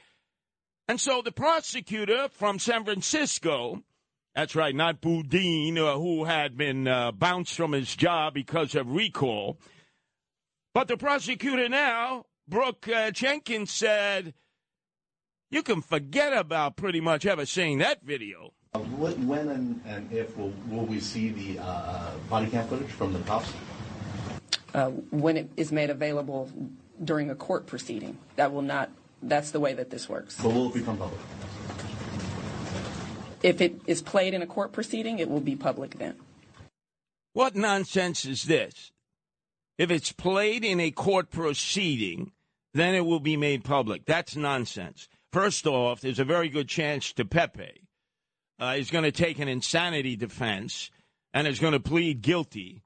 And 0.88 1.00
so 1.00 1.22
the 1.22 1.32
prosecutor 1.32 2.28
from 2.32 2.58
San 2.58 2.84
Francisco 2.84 3.84
that's 4.34 4.56
right, 4.56 4.74
not 4.74 5.00
Boudin, 5.00 5.76
uh, 5.76 5.94
who 5.98 6.24
had 6.24 6.56
been 6.56 6.88
uh, 6.88 7.12
bounced 7.12 7.54
from 7.54 7.72
his 7.72 7.94
job 7.94 8.32
because 8.32 8.74
of 8.74 8.90
recall. 8.90 9.58
But 10.72 10.88
the 10.88 10.96
prosecutor 10.96 11.68
now, 11.68 12.24
Brooke 12.48 12.88
uh, 12.88 13.10
Jenkins, 13.10 13.70
said, 13.70 14.32
you 15.50 15.62
can 15.62 15.82
forget 15.82 16.32
about 16.32 16.76
pretty 16.76 17.00
much 17.00 17.26
ever 17.26 17.44
seeing 17.44 17.78
that 17.78 18.02
video. 18.02 18.54
Uh, 18.74 18.78
when 18.78 19.48
and, 19.50 19.82
and 19.86 20.10
if 20.10 20.34
will, 20.38 20.54
will, 20.68 20.86
we 20.86 20.98
see 20.98 21.28
the 21.28 21.58
uh, 21.58 21.64
uh, 21.64 22.16
body 22.30 22.46
cam 22.46 22.66
footage 22.68 22.88
from 22.88 23.12
the 23.12 23.18
cops? 23.20 23.52
when 25.10 25.36
it 25.36 25.50
is 25.58 25.70
made 25.70 25.90
available 25.90 26.50
during 27.04 27.28
a 27.28 27.34
court 27.34 27.66
proceeding. 27.66 28.16
That 28.36 28.54
will 28.54 28.62
not, 28.62 28.88
that's 29.22 29.50
the 29.50 29.60
way 29.60 29.74
that 29.74 29.90
this 29.90 30.08
works. 30.08 30.40
But 30.40 30.54
will 30.54 30.68
it 30.68 30.74
become 30.74 30.96
public? 30.96 31.20
If 33.42 33.60
it 33.60 33.80
is 33.86 34.02
played 34.02 34.34
in 34.34 34.42
a 34.42 34.46
court 34.46 34.72
proceeding, 34.72 35.18
it 35.18 35.28
will 35.28 35.40
be 35.40 35.56
public 35.56 35.98
then. 35.98 36.16
What 37.32 37.56
nonsense 37.56 38.24
is 38.24 38.44
this? 38.44 38.92
If 39.78 39.90
it's 39.90 40.12
played 40.12 40.64
in 40.64 40.80
a 40.80 40.90
court 40.90 41.30
proceeding, 41.30 42.32
then 42.74 42.94
it 42.94 43.04
will 43.04 43.20
be 43.20 43.36
made 43.36 43.64
public. 43.64 44.04
That's 44.04 44.36
nonsense. 44.36 45.08
First 45.32 45.66
off, 45.66 46.00
there's 46.00 46.18
a 46.18 46.24
very 46.24 46.48
good 46.48 46.68
chance 46.68 47.12
DePape 47.12 47.78
uh, 48.60 48.74
is 48.78 48.90
going 48.90 49.04
to 49.04 49.12
take 49.12 49.38
an 49.38 49.48
insanity 49.48 50.14
defense 50.14 50.90
and 51.32 51.48
is 51.48 51.58
going 51.58 51.72
to 51.72 51.80
plead 51.80 52.22
guilty 52.22 52.82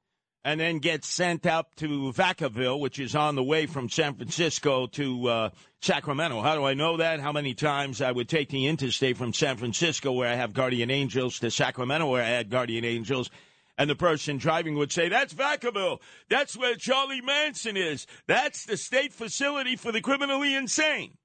and 0.47 0.61
then 0.61 0.79
get 0.79 1.03
sent 1.03 1.45
up 1.45 1.75
to 1.75 2.13
Vacaville, 2.13 2.79
which 2.79 2.99
is 2.99 3.17
on 3.17 3.35
the 3.35 3.43
way 3.43 3.65
from 3.65 3.89
San 3.89 4.15
Francisco 4.15 4.87
to 4.87 5.27
uh, 5.27 5.49
Sacramento. 5.81 6.39
How 6.41 6.55
do 6.55 6.63
I 6.63 6.73
know 6.73 6.95
that? 6.95 7.19
How 7.19 7.33
many 7.33 7.53
times 7.53 8.01
I 8.01 8.13
would 8.13 8.29
take 8.29 8.47
the 8.47 8.67
interstate 8.67 9.17
from 9.17 9.33
San 9.33 9.57
Francisco, 9.57 10.13
where 10.13 10.31
I 10.31 10.35
have 10.35 10.53
guardian 10.53 10.89
angels, 10.89 11.39
to 11.39 11.51
Sacramento, 11.51 12.09
where 12.09 12.23
I 12.23 12.29
had 12.29 12.49
guardian 12.49 12.85
angels, 12.85 13.29
and 13.77 13.89
the 13.89 13.95
person 13.97 14.37
driving 14.37 14.75
would 14.75 14.93
say, 14.93 15.09
That's 15.09 15.33
Vacaville. 15.33 15.99
That's 16.29 16.55
where 16.55 16.75
Charlie 16.75 17.19
Manson 17.19 17.75
is. 17.75 18.07
That's 18.25 18.63
the 18.63 18.77
state 18.77 19.11
facility 19.11 19.75
for 19.75 19.91
the 19.91 19.99
criminally 19.99 20.55
insane. 20.55 21.17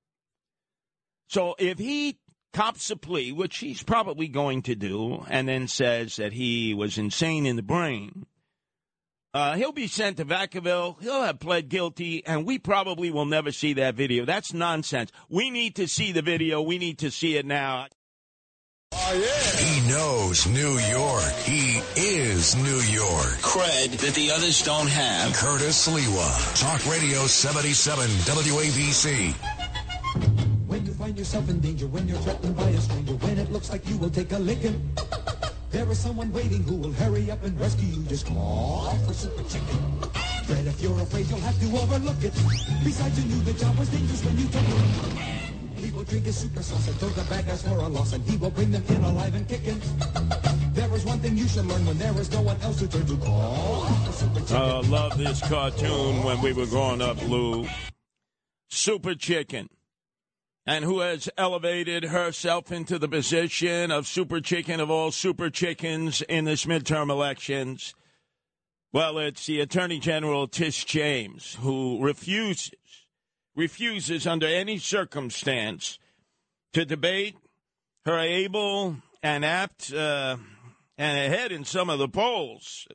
So 1.29 1.55
if 1.61 1.79
he 1.79 2.19
cops 2.52 2.91
a 2.91 2.97
plea, 2.97 3.31
which 3.31 3.59
he's 3.59 3.85
probably 3.85 4.26
going 4.26 4.62
to 4.62 4.75
do, 4.75 5.25
and 5.29 5.47
then 5.47 5.69
says 5.69 6.17
that 6.17 6.33
he 6.33 6.75
was 6.75 6.99
insane 6.99 7.47
in 7.47 7.55
the 7.55 7.62
brain, 7.62 8.26
uh, 9.35 9.55
he'll 9.55 9.73
be 9.73 9.87
sent 9.87 10.19
to 10.19 10.25
Vacaville. 10.25 11.01
He'll 11.01 11.23
have 11.23 11.41
pled 11.41 11.69
guilty, 11.69 12.25
and 12.27 12.45
we 12.47 12.59
probably 12.59 13.11
will 13.11 13.25
never 13.25 13.51
see 13.51 13.73
that 13.75 13.95
video. 13.95 14.25
That's 14.25 14.53
nonsense. 14.53 15.11
We 15.29 15.51
need 15.51 15.77
to 15.77 15.89
see 15.89 16.12
the 16.12 16.23
video. 16.23 16.61
We 16.61 16.79
need 16.79 16.99
to 16.99 17.11
see 17.11 17.37
it 17.37 17.47
now. 17.47 17.87
Oh, 18.95 19.15
yeah. 19.15 19.57
He 19.59 19.89
knows 19.89 20.47
New 20.47 20.79
York. 20.79 21.33
He 21.45 21.81
is 21.97 22.55
New 22.57 22.81
York. 22.93 23.41
Cred 23.41 23.97
that 23.99 24.15
the 24.15 24.31
others 24.31 24.62
don't 24.62 24.89
have. 24.89 25.33
Curtis 25.35 25.89
Sliwa. 25.89 26.61
Talk 26.61 26.85
Radio 26.87 27.27
77 27.27 28.07
WABC. 28.07 29.33
When 30.69 30.85
you 30.85 30.93
find 30.93 31.17
yourself 31.17 31.49
in 31.49 31.61
danger, 31.61 31.87
when 31.87 32.07
you're 32.07 32.19
threatened 32.19 32.55
by 32.55 32.69
a 32.69 32.81
stranger, 32.81 33.15
when 33.15 33.39
it 33.39 33.51
looks 33.51 33.71
like 33.71 33.89
you 33.89 33.97
will 33.97 34.11
take 34.11 34.33
a 34.33 34.39
licking. 34.39 34.93
There 35.73 35.91
is 35.91 35.99
someone 35.99 36.31
waiting 36.35 36.62
who 36.64 36.76
will 36.76 36.93
hurry 36.93 37.31
up 37.31 37.43
and 37.45 37.59
rescue 37.59 37.88
you. 37.88 38.02
Just 38.05 38.26
call 38.26 38.95
for 39.07 39.14
Super 39.14 39.43
Chicken. 39.45 39.79
Fred, 40.45 40.67
if 40.67 40.83
you're 40.83 41.00
afraid, 41.00 41.26
you'll 41.31 41.41
have 41.41 41.59
to 41.61 41.67
overlook 41.79 42.23
it. 42.23 42.35
Besides, 42.85 43.19
you 43.19 43.25
knew 43.25 43.43
the 43.43 43.55
job 43.55 43.79
was 43.79 43.88
dangerous 43.88 44.23
when 44.23 44.37
you 44.37 44.47
took 44.49 44.69
it. 44.69 45.83
He 45.83 45.91
will 45.91 46.05
drink 46.05 46.26
his 46.26 46.37
super 46.37 46.62
sauce 46.62 46.88
and 46.88 46.97
throw 46.97 47.09
the 47.09 47.25
bad 47.25 47.47
guys 47.47 47.62
for 47.62 47.71
a 47.71 47.88
loss, 47.88 48.12
and 48.12 48.23
he 48.29 48.37
will 48.37 48.50
bring 48.50 48.71
them 48.71 48.85
in 48.87 49.02
alive 49.02 49.35
and 49.35 49.49
kicking. 49.49 49.81
There 50.75 50.93
is 50.95 51.07
one 51.07 51.21
thing 51.21 51.38
you 51.38 51.49
should 51.49 51.64
learn 51.64 51.87
when 51.87 51.97
there 51.97 52.21
is 52.21 52.31
no 52.31 52.43
one 52.43 52.61
else 52.61 52.79
to 52.81 52.88
turn 52.88 53.07
to. 53.07 53.17
Call 53.17 53.87
for 54.05 54.12
Super 54.12 54.41
Chicken. 54.41 54.57
I 54.57 54.71
uh, 54.76 54.83
love 54.83 55.17
this 55.17 55.41
cartoon 55.41 56.23
when 56.23 56.41
we 56.43 56.52
were 56.52 56.67
growing 56.67 57.00
up, 57.00 57.17
Lou. 57.26 57.67
Super 58.69 59.14
Chicken. 59.14 59.71
And 60.66 60.85
who 60.85 61.00
has 61.00 61.28
elevated 61.37 62.04
herself 62.04 62.71
into 62.71 62.99
the 62.99 63.09
position 63.09 63.90
of 63.90 64.07
super 64.07 64.40
chicken 64.40 64.81
of 64.81 64.90
all 64.90 65.11
super 65.11 65.50
chickens 65.50 66.23
in 66.23 66.45
this 66.45 66.66
midterm 66.66 67.11
elections. 67.11 67.95
Well, 68.92 69.19
it's 69.19 69.47
the 69.47 69.61
Attorney 69.61 69.99
General 69.99 70.47
Tish 70.47 70.85
James 70.85 71.57
who 71.61 72.02
refuses 72.02 72.73
refuses 73.54 74.26
under 74.26 74.47
any 74.47 74.78
circumstance 74.78 75.99
to 76.73 76.85
debate 76.85 77.37
her 78.07 78.19
able 78.19 78.97
and 79.23 79.45
apt 79.45 79.92
uh, 79.92 80.37
and 80.97 81.19
ahead 81.19 81.52
in 81.52 81.64
some 81.64 81.90
of 81.90 81.99
the 81.99 82.09
polls. 82.09 82.87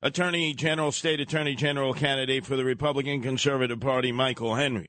Attorney 0.00 0.54
General, 0.54 0.92
State 0.92 1.20
Attorney 1.20 1.56
General 1.56 1.92
candidate 1.92 2.46
for 2.46 2.56
the 2.56 2.64
Republican 2.64 3.20
Conservative 3.20 3.80
Party, 3.80 4.12
Michael 4.12 4.54
Henry. 4.54 4.88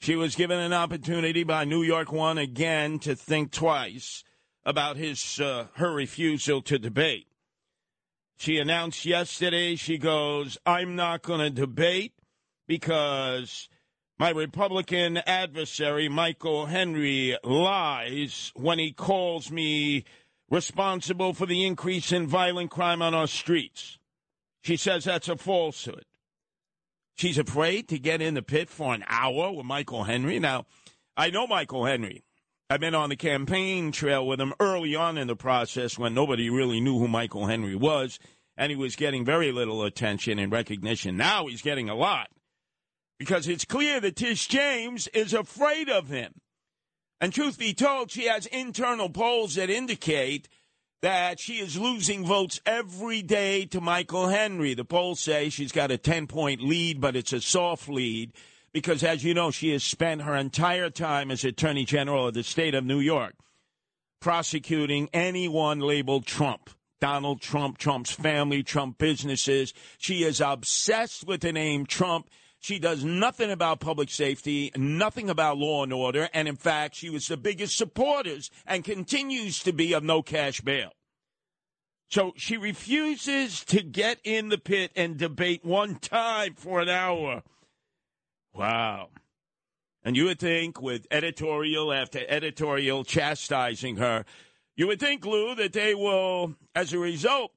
She 0.00 0.16
was 0.16 0.34
given 0.34 0.58
an 0.58 0.72
opportunity 0.72 1.44
by 1.44 1.64
New 1.64 1.82
York 1.82 2.10
One 2.10 2.38
again 2.38 3.00
to 3.00 3.14
think 3.14 3.52
twice 3.52 4.24
about 4.64 4.96
his 4.96 5.38
uh, 5.38 5.66
her 5.74 5.92
refusal 5.92 6.62
to 6.62 6.78
debate. 6.78 7.26
She 8.38 8.56
announced 8.56 9.04
yesterday, 9.04 9.76
she 9.76 9.98
goes, 9.98 10.56
I'm 10.64 10.96
not 10.96 11.20
going 11.20 11.40
to 11.40 11.50
debate 11.50 12.14
because 12.66 13.68
my 14.18 14.30
Republican 14.30 15.18
adversary, 15.18 16.08
Michael 16.08 16.64
Henry, 16.64 17.36
lies 17.44 18.52
when 18.56 18.78
he 18.78 18.92
calls 18.92 19.50
me 19.50 20.04
responsible 20.48 21.34
for 21.34 21.44
the 21.44 21.66
increase 21.66 22.10
in 22.10 22.26
violent 22.26 22.70
crime 22.70 23.02
on 23.02 23.14
our 23.14 23.26
streets. 23.26 23.98
She 24.62 24.78
says 24.78 25.04
that's 25.04 25.28
a 25.28 25.36
falsehood. 25.36 26.06
She's 27.14 27.38
afraid 27.38 27.88
to 27.88 27.98
get 27.98 28.22
in 28.22 28.34
the 28.34 28.42
pit 28.42 28.70
for 28.70 28.94
an 28.94 29.04
hour 29.06 29.52
with 29.52 29.66
Michael 29.66 30.04
Henry. 30.04 30.38
Now, 30.38 30.66
I 31.16 31.30
know 31.30 31.46
Michael 31.46 31.84
Henry. 31.84 32.24
I've 32.70 32.80
been 32.80 32.94
on 32.94 33.08
the 33.08 33.16
campaign 33.16 33.90
trail 33.92 34.26
with 34.26 34.40
him 34.40 34.54
early 34.60 34.94
on 34.94 35.18
in 35.18 35.26
the 35.26 35.36
process 35.36 35.98
when 35.98 36.14
nobody 36.14 36.48
really 36.48 36.80
knew 36.80 36.98
who 36.98 37.08
Michael 37.08 37.46
Henry 37.46 37.74
was, 37.74 38.18
and 38.56 38.70
he 38.70 38.76
was 38.76 38.94
getting 38.94 39.24
very 39.24 39.50
little 39.50 39.82
attention 39.82 40.38
and 40.38 40.52
recognition. 40.52 41.16
Now 41.16 41.46
he's 41.46 41.62
getting 41.62 41.88
a 41.88 41.94
lot 41.94 42.28
because 43.18 43.48
it's 43.48 43.64
clear 43.64 44.00
that 44.00 44.16
Tish 44.16 44.46
James 44.46 45.08
is 45.08 45.34
afraid 45.34 45.90
of 45.90 46.08
him. 46.08 46.32
And 47.20 47.34
truth 47.34 47.58
be 47.58 47.74
told, 47.74 48.10
she 48.10 48.24
has 48.24 48.46
internal 48.46 49.10
polls 49.10 49.56
that 49.56 49.68
indicate 49.68 50.48
that 51.02 51.40
she 51.40 51.54
is 51.54 51.78
losing 51.78 52.24
votes 52.24 52.60
every 52.66 53.22
day 53.22 53.64
to 53.66 53.80
Michael 53.80 54.28
Henry. 54.28 54.74
The 54.74 54.84
polls 54.84 55.20
say 55.20 55.48
she's 55.48 55.72
got 55.72 55.90
a 55.90 55.98
10 55.98 56.26
point 56.26 56.60
lead, 56.60 57.00
but 57.00 57.16
it's 57.16 57.32
a 57.32 57.40
soft 57.40 57.88
lead 57.88 58.32
because, 58.72 59.02
as 59.02 59.24
you 59.24 59.34
know, 59.34 59.50
she 59.50 59.70
has 59.72 59.82
spent 59.82 60.22
her 60.22 60.36
entire 60.36 60.90
time 60.90 61.30
as 61.30 61.44
Attorney 61.44 61.84
General 61.84 62.28
of 62.28 62.34
the 62.34 62.42
state 62.42 62.74
of 62.74 62.84
New 62.84 63.00
York 63.00 63.34
prosecuting 64.20 65.08
anyone 65.12 65.80
labeled 65.80 66.26
Trump. 66.26 66.70
Donald 67.00 67.40
Trump, 67.40 67.78
Trump's 67.78 68.12
family, 68.12 68.62
Trump 68.62 68.98
businesses. 68.98 69.72
She 69.96 70.22
is 70.22 70.40
obsessed 70.40 71.26
with 71.26 71.40
the 71.40 71.52
name 71.52 71.86
Trump. 71.86 72.28
She 72.62 72.78
does 72.78 73.02
nothing 73.02 73.50
about 73.50 73.80
public 73.80 74.10
safety, 74.10 74.70
nothing 74.76 75.30
about 75.30 75.56
law 75.56 75.82
and 75.82 75.94
order, 75.94 76.28
and 76.34 76.46
in 76.46 76.56
fact, 76.56 76.94
she 76.94 77.08
was 77.08 77.26
the 77.26 77.38
biggest 77.38 77.76
supporters 77.76 78.50
and 78.66 78.84
continues 78.84 79.60
to 79.60 79.72
be 79.72 79.94
of 79.94 80.04
no 80.04 80.22
cash 80.22 80.60
bail. 80.60 80.92
So 82.10 82.34
she 82.36 82.58
refuses 82.58 83.64
to 83.64 83.82
get 83.82 84.18
in 84.24 84.50
the 84.50 84.58
pit 84.58 84.92
and 84.94 85.16
debate 85.16 85.64
one 85.64 85.94
time 85.94 86.54
for 86.54 86.80
an 86.80 86.90
hour. 86.90 87.42
Wow. 88.52 89.08
And 90.04 90.14
you 90.14 90.26
would 90.26 90.38
think, 90.38 90.82
with 90.82 91.06
editorial 91.10 91.92
after 91.92 92.20
editorial 92.28 93.04
chastising 93.04 93.96
her, 93.96 94.26
you 94.76 94.86
would 94.86 95.00
think, 95.00 95.24
Lou, 95.24 95.54
that 95.54 95.72
they 95.72 95.94
will, 95.94 96.56
as 96.74 96.92
a 96.92 96.98
result, 96.98 97.52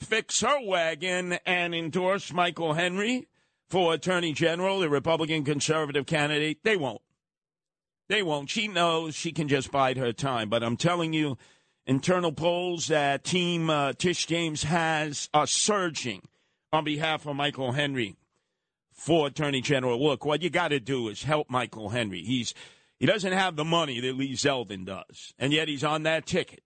fix 0.00 0.42
her 0.42 0.58
wagon 0.62 1.38
and 1.46 1.74
endorse 1.74 2.32
Michael 2.32 2.74
Henry 2.74 3.28
for 3.68 3.94
Attorney 3.94 4.32
General, 4.32 4.80
the 4.80 4.88
Republican 4.88 5.44
conservative 5.44 6.06
candidate. 6.06 6.58
They 6.62 6.76
won't. 6.76 7.02
They 8.08 8.22
won't. 8.22 8.50
She 8.50 8.68
knows 8.68 9.14
she 9.14 9.32
can 9.32 9.48
just 9.48 9.72
bide 9.72 9.96
her 9.96 10.12
time. 10.12 10.48
But 10.48 10.62
I'm 10.62 10.76
telling 10.76 11.12
you, 11.12 11.36
internal 11.86 12.32
polls 12.32 12.86
that 12.86 13.24
Team 13.24 13.68
uh, 13.68 13.92
Tish 13.94 14.26
James 14.26 14.62
has 14.62 15.28
are 15.34 15.46
surging 15.46 16.22
on 16.72 16.84
behalf 16.84 17.26
of 17.26 17.36
Michael 17.36 17.72
Henry 17.72 18.16
for 18.92 19.26
Attorney 19.26 19.60
General. 19.60 20.02
Look, 20.02 20.24
what 20.24 20.42
you 20.42 20.50
got 20.50 20.68
to 20.68 20.80
do 20.80 21.08
is 21.08 21.24
help 21.24 21.50
Michael 21.50 21.88
Henry. 21.88 22.22
He's 22.22 22.54
he 22.98 23.06
doesn't 23.06 23.32
have 23.32 23.56
the 23.56 23.64
money 23.64 24.00
that 24.00 24.16
Lee 24.16 24.32
Zeldin 24.34 24.86
does, 24.86 25.34
and 25.38 25.52
yet 25.52 25.68
he's 25.68 25.84
on 25.84 26.04
that 26.04 26.26
ticket. 26.26 26.62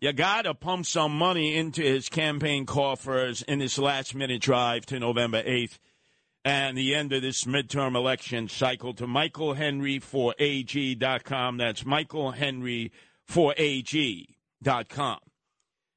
You 0.00 0.12
got 0.12 0.42
to 0.42 0.54
pump 0.54 0.84
some 0.86 1.16
money 1.16 1.56
into 1.56 1.82
his 1.82 2.08
campaign 2.08 2.66
coffers 2.66 3.42
in 3.42 3.60
this 3.60 3.78
last 3.78 4.14
minute 4.14 4.42
drive 4.42 4.84
to 4.86 4.98
November 4.98 5.42
8th 5.42 5.78
and 6.44 6.76
the 6.76 6.94
end 6.94 7.12
of 7.12 7.22
this 7.22 7.44
midterm 7.44 7.96
election 7.96 8.48
cycle 8.48 8.92
to 8.94 9.06
Michael 9.06 9.54
Henry 9.54 9.98
for 9.98 10.34
AG.com. 10.38 11.56
That's 11.56 11.86
Michael 11.86 12.32
Henry 12.32 12.92
for 13.24 13.54
AG.com. 13.56 15.18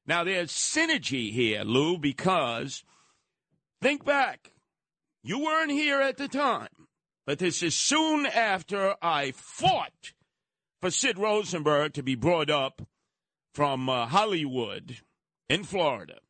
Now, 0.06 0.24
there's 0.24 0.50
synergy 0.50 1.30
here, 1.30 1.62
Lou, 1.64 1.98
because 1.98 2.82
think 3.82 4.04
back. 4.06 4.52
You 5.22 5.40
weren't 5.40 5.70
here 5.70 6.00
at 6.00 6.16
the 6.16 6.28
time, 6.28 6.88
but 7.26 7.38
this 7.38 7.62
is 7.62 7.74
soon 7.74 8.24
after 8.24 8.94
I 9.02 9.32
fought 9.32 10.14
for 10.80 10.90
Sid 10.90 11.18
Rosenberg 11.18 11.92
to 11.94 12.02
be 12.02 12.14
brought 12.14 12.48
up 12.48 12.82
from 13.52 13.90
uh, 13.90 14.06
Hollywood 14.06 14.98
in 15.50 15.64
Florida 15.64 16.20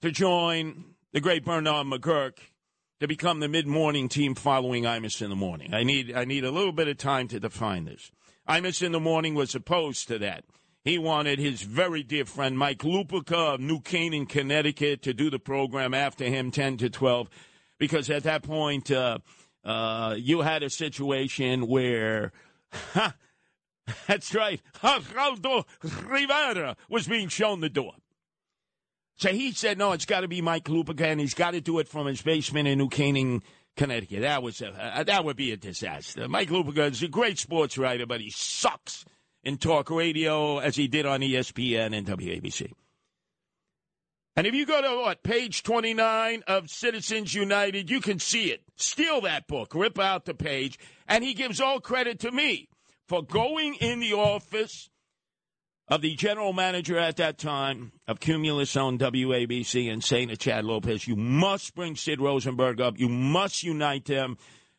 to 0.00 0.10
join 0.10 0.94
the 1.12 1.20
great 1.20 1.44
Bernard 1.44 1.86
McGuirk 1.88 2.38
to 3.00 3.06
become 3.06 3.40
the 3.40 3.48
mid-morning 3.48 4.08
team 4.08 4.34
following 4.34 4.84
Imus 4.84 5.20
in 5.20 5.30
the 5.30 5.36
morning. 5.36 5.74
I 5.74 5.82
need 5.82 6.14
I 6.14 6.24
need 6.24 6.44
a 6.44 6.50
little 6.50 6.72
bit 6.72 6.88
of 6.88 6.96
time 6.96 7.28
to 7.28 7.40
define 7.40 7.84
this. 7.84 8.10
Imus 8.48 8.82
in 8.82 8.92
the 8.92 9.00
morning 9.00 9.34
was 9.34 9.54
opposed 9.54 10.08
to 10.08 10.18
that. 10.20 10.44
He 10.82 10.98
wanted 10.98 11.38
his 11.38 11.62
very 11.62 12.02
dear 12.02 12.24
friend 12.24 12.56
Mike 12.56 12.78
Lupica 12.78 13.54
of 13.54 13.60
New 13.60 13.80
Canaan, 13.80 14.26
Connecticut, 14.26 15.02
to 15.02 15.12
do 15.12 15.30
the 15.30 15.38
program 15.38 15.94
after 15.94 16.24
him, 16.24 16.50
ten 16.50 16.76
to 16.78 16.88
twelve, 16.88 17.28
because 17.78 18.08
at 18.08 18.22
that 18.22 18.42
point 18.42 18.90
uh, 18.90 19.18
uh, 19.64 20.14
you 20.16 20.40
had 20.42 20.62
a 20.62 20.70
situation 20.70 21.66
where. 21.66 22.32
Ha, 22.94 23.14
that's 24.06 24.34
right. 24.34 24.60
Geraldo 24.74 25.64
Rivera 26.08 26.76
was 26.88 27.06
being 27.06 27.28
shown 27.28 27.60
the 27.60 27.68
door. 27.68 27.92
So 29.18 29.30
he 29.30 29.52
said, 29.52 29.78
no, 29.78 29.92
it's 29.92 30.04
got 30.04 30.20
to 30.20 30.28
be 30.28 30.42
Mike 30.42 30.64
Lupica, 30.64 31.06
and 31.06 31.20
he's 31.20 31.34
got 31.34 31.52
to 31.52 31.60
do 31.60 31.78
it 31.78 31.88
from 31.88 32.06
his 32.06 32.20
basement 32.20 32.68
in 32.68 32.78
New 32.78 32.88
Canaan, 32.88 33.42
Connecticut. 33.76 34.20
That 34.20 34.42
was 34.42 34.60
a, 34.60 35.04
that 35.06 35.24
would 35.24 35.36
be 35.36 35.52
a 35.52 35.56
disaster. 35.56 36.28
Mike 36.28 36.50
Lupica 36.50 36.90
is 36.90 37.02
a 37.02 37.08
great 37.08 37.38
sports 37.38 37.78
writer, 37.78 38.06
but 38.06 38.20
he 38.20 38.30
sucks 38.30 39.04
in 39.42 39.56
talk 39.56 39.90
radio 39.90 40.58
as 40.58 40.76
he 40.76 40.86
did 40.86 41.06
on 41.06 41.20
ESPN 41.20 41.96
and 41.96 42.06
WABC. 42.06 42.72
And 44.38 44.46
if 44.46 44.54
you 44.54 44.66
go 44.66 44.82
to 44.82 45.02
what 45.02 45.22
page 45.22 45.62
29 45.62 46.42
of 46.46 46.68
Citizens 46.68 47.32
United, 47.32 47.88
you 47.88 48.02
can 48.02 48.18
see 48.18 48.50
it. 48.50 48.62
Steal 48.76 49.22
that 49.22 49.46
book, 49.46 49.74
rip 49.74 49.98
out 49.98 50.26
the 50.26 50.34
page, 50.34 50.78
and 51.08 51.24
he 51.24 51.32
gives 51.32 51.58
all 51.58 51.80
credit 51.80 52.20
to 52.20 52.30
me 52.30 52.68
for 53.08 53.22
going 53.22 53.76
in 53.76 54.00
the 54.00 54.12
office 54.12 54.90
of 55.88 56.02
the 56.02 56.14
general 56.16 56.52
manager 56.52 56.98
at 56.98 57.16
that 57.16 57.38
time 57.38 57.92
of 58.08 58.18
Cumulus 58.18 58.76
on 58.76 58.98
WABC 58.98 59.90
and 59.92 60.02
saying 60.02 60.28
to 60.28 60.36
Chad 60.36 60.64
Lopez, 60.64 61.06
you 61.06 61.14
must 61.14 61.74
bring 61.74 61.94
Sid 61.94 62.20
Rosenberg 62.20 62.80
up. 62.80 62.98
You 62.98 63.08
must 63.08 63.62
unite 63.62 64.04
them 64.06 64.36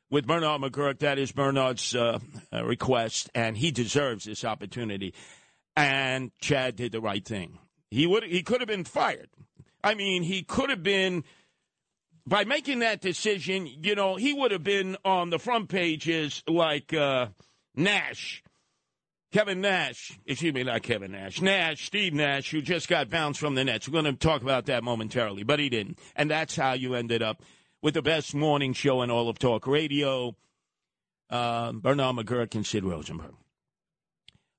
with 0.09 0.27
Bernard 0.27 0.61
McGuirk. 0.61 0.99
That 0.99 1.17
is 1.17 1.31
Bernard's 1.31 1.95
uh, 1.95 2.19
uh, 2.51 2.65
request, 2.65 3.29
and 3.33 3.57
he 3.57 3.71
deserves 3.71 4.25
this 4.25 4.43
opportunity. 4.43 5.13
And 5.75 6.31
Chad 6.41 6.75
did 6.75 6.91
the 6.91 7.01
right 7.01 7.23
thing. 7.23 7.59
He 7.89 8.05
would 8.05 8.23
he 8.23 8.43
could 8.43 8.59
have 8.59 8.67
been 8.67 8.83
fired. 8.83 9.29
I 9.83 9.93
mean, 9.93 10.23
he 10.23 10.43
could 10.43 10.69
have 10.69 10.83
been 10.83 11.23
by 12.25 12.43
making 12.43 12.79
that 12.79 12.99
decision. 12.99 13.67
You 13.67 13.95
know, 13.95 14.15
he 14.15 14.33
would 14.33 14.51
have 14.51 14.63
been 14.63 14.97
on 15.05 15.29
the 15.29 15.39
front 15.39 15.69
pages 15.69 16.43
like 16.47 16.93
uh, 16.93 17.27
Nash 17.75 18.43
Kevin 19.37 19.61
Nash, 19.61 20.17
excuse 20.25 20.51
me, 20.51 20.63
not 20.63 20.81
Kevin 20.81 21.11
Nash, 21.11 21.43
Nash, 21.43 21.85
Steve 21.85 22.11
Nash, 22.11 22.49
who 22.49 22.59
just 22.59 22.87
got 22.87 23.07
bounced 23.11 23.39
from 23.39 23.53
the 23.53 23.63
Nets. 23.63 23.87
We're 23.87 24.01
going 24.01 24.05
to 24.05 24.13
talk 24.13 24.41
about 24.41 24.65
that 24.65 24.83
momentarily, 24.83 25.43
but 25.43 25.59
he 25.59 25.69
didn't. 25.69 25.99
And 26.15 26.31
that's 26.31 26.55
how 26.55 26.73
you 26.73 26.95
ended 26.95 27.21
up 27.21 27.43
with 27.83 27.93
the 27.93 28.01
best 28.01 28.33
morning 28.33 28.73
show 28.73 29.03
in 29.03 29.11
all 29.11 29.29
of 29.29 29.37
talk 29.37 29.67
radio, 29.67 30.35
uh, 31.29 31.71
Bernard 31.71 32.15
McGuirk 32.15 32.55
and 32.55 32.65
Sid 32.65 32.83
Rosenberg. 32.83 33.35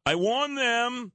I 0.07 0.14
warned 0.14 0.57
them 0.57 1.11